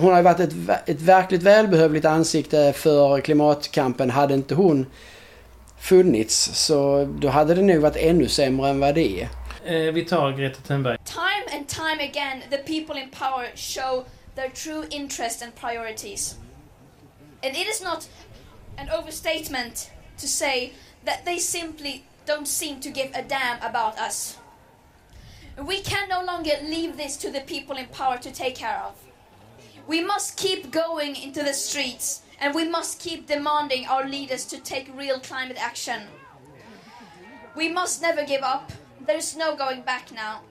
Hon 0.01 0.09
har 0.11 0.17
ju 0.17 0.23
varit 0.23 0.39
ett, 0.39 0.53
ett 0.85 1.01
verkligt 1.01 1.43
välbehövligt 1.43 2.05
ansikte 2.05 2.73
för 2.73 3.21
klimatkampen. 3.21 4.09
Hade 4.09 4.33
inte 4.33 4.55
hon 4.55 4.85
funnits 5.79 6.49
så 6.53 7.05
då 7.21 7.27
hade 7.27 7.55
det 7.55 7.61
nog 7.61 7.77
varit 7.77 7.95
ännu 7.97 8.27
sämre 8.27 8.69
än 8.69 8.79
vad 8.79 8.95
det 8.95 9.21
är. 9.21 9.29
Eh, 9.65 9.93
vi 9.93 10.05
tar 10.05 10.31
Greta 10.31 10.59
Thunberg. 10.67 10.97
Time 11.05 11.57
and 11.57 11.67
time 11.67 12.03
again, 12.09 12.41
the 12.49 12.57
people 12.57 13.01
in 13.01 13.09
power 13.19 13.47
show 13.55 14.03
their 14.35 14.49
true 14.49 14.83
interest 14.89 15.43
and 15.43 15.51
priorities. 15.61 16.35
And 17.43 17.51
it 17.55 17.67
is 17.75 17.83
not 17.83 18.09
an 18.77 18.99
overstatement 18.99 19.89
to 20.17 20.27
say 20.27 20.73
that 21.05 21.25
they 21.25 21.39
simply 21.39 22.03
don't 22.25 22.47
seem 22.47 22.79
to 22.81 22.89
give 22.89 23.11
a 23.13 23.21
damn 23.21 23.61
about 23.61 23.97
us. 23.97 24.37
We 25.57 25.81
can 25.81 26.09
no 26.09 26.23
longer 26.23 26.51
leave 26.63 26.97
this 26.97 27.17
to 27.17 27.31
the 27.31 27.41
people 27.41 27.77
in 27.77 27.87
power 27.87 28.17
to 28.17 28.31
take 28.31 28.55
care 28.55 28.81
of. 28.85 28.95
We 29.87 30.03
must 30.03 30.37
keep 30.37 30.71
going 30.71 31.15
into 31.15 31.41
the 31.41 31.53
streets 31.53 32.21
and 32.39 32.53
we 32.53 32.67
must 32.67 32.99
keep 32.99 33.27
demanding 33.27 33.87
our 33.87 34.07
leaders 34.07 34.45
to 34.45 34.59
take 34.59 34.91
real 34.95 35.19
climate 35.19 35.57
action. 35.59 36.03
We 37.55 37.69
must 37.69 38.01
never 38.01 38.23
give 38.23 38.43
up. 38.43 38.71
There's 39.05 39.35
no 39.35 39.55
going 39.55 39.81
back 39.81 40.11
now. 40.11 40.41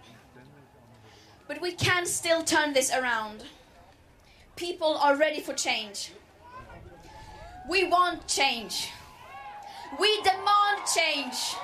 But 1.46 1.60
we 1.60 1.72
can 1.72 2.06
still 2.06 2.42
turn 2.42 2.72
this 2.72 2.92
around. 2.92 3.44
People 4.56 4.96
are 4.96 5.16
ready 5.16 5.40
for 5.40 5.52
change. 5.52 6.12
We 7.68 7.86
want 7.86 8.26
change. 8.26 8.90
We 9.98 10.20
demand 10.22 10.82
change. 10.92 11.56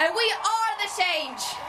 And 0.00 0.14
we 0.14 0.32
are 0.32 0.72
the 0.80 0.90
change. 1.02 1.65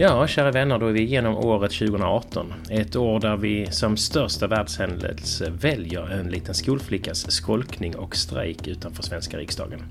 Ja, 0.00 0.26
kära 0.26 0.50
vänner, 0.50 0.78
då 0.78 0.86
är 0.86 0.92
vi 0.92 1.00
igenom 1.00 1.36
året 1.36 1.72
2018. 1.72 2.54
Ett 2.70 2.96
år 2.96 3.20
där 3.20 3.36
vi 3.36 3.66
som 3.70 3.96
största 3.96 4.46
världshändelse 4.46 5.50
väljer 5.50 6.10
en 6.10 6.28
liten 6.28 6.54
skolflickas 6.54 7.30
skolkning 7.30 7.96
och 7.96 8.16
strejk 8.16 8.66
utanför 8.66 9.02
svenska 9.02 9.38
riksdagen. 9.38 9.82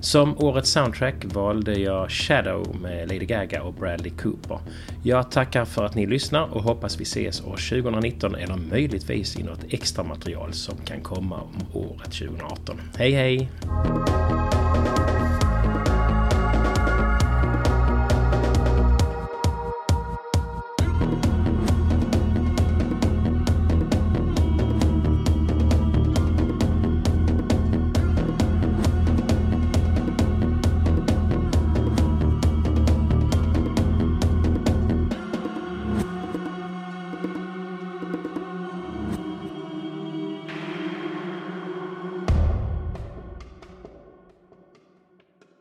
Som 0.00 0.38
årets 0.38 0.70
soundtrack 0.70 1.14
valde 1.24 1.74
jag 1.74 2.10
Shadow 2.10 2.76
med 2.82 3.08
Lady 3.08 3.26
Gaga 3.26 3.62
och 3.62 3.74
Bradley 3.74 4.10
Cooper. 4.10 4.58
Jag 5.02 5.30
tackar 5.30 5.64
för 5.64 5.84
att 5.84 5.94
ni 5.94 6.06
lyssnar 6.06 6.54
och 6.54 6.62
hoppas 6.62 7.00
vi 7.00 7.02
ses 7.02 7.40
år 7.40 7.82
2019 7.82 8.34
eller 8.34 8.56
möjligtvis 8.56 9.38
i 9.38 9.42
något 9.42 9.64
extra 9.68 10.04
material 10.04 10.52
som 10.52 10.76
kan 10.84 11.00
komma 11.00 11.40
om 11.40 11.80
året 11.82 12.12
2018. 12.12 12.80
Hej 12.96 13.12
hej! 13.12 13.48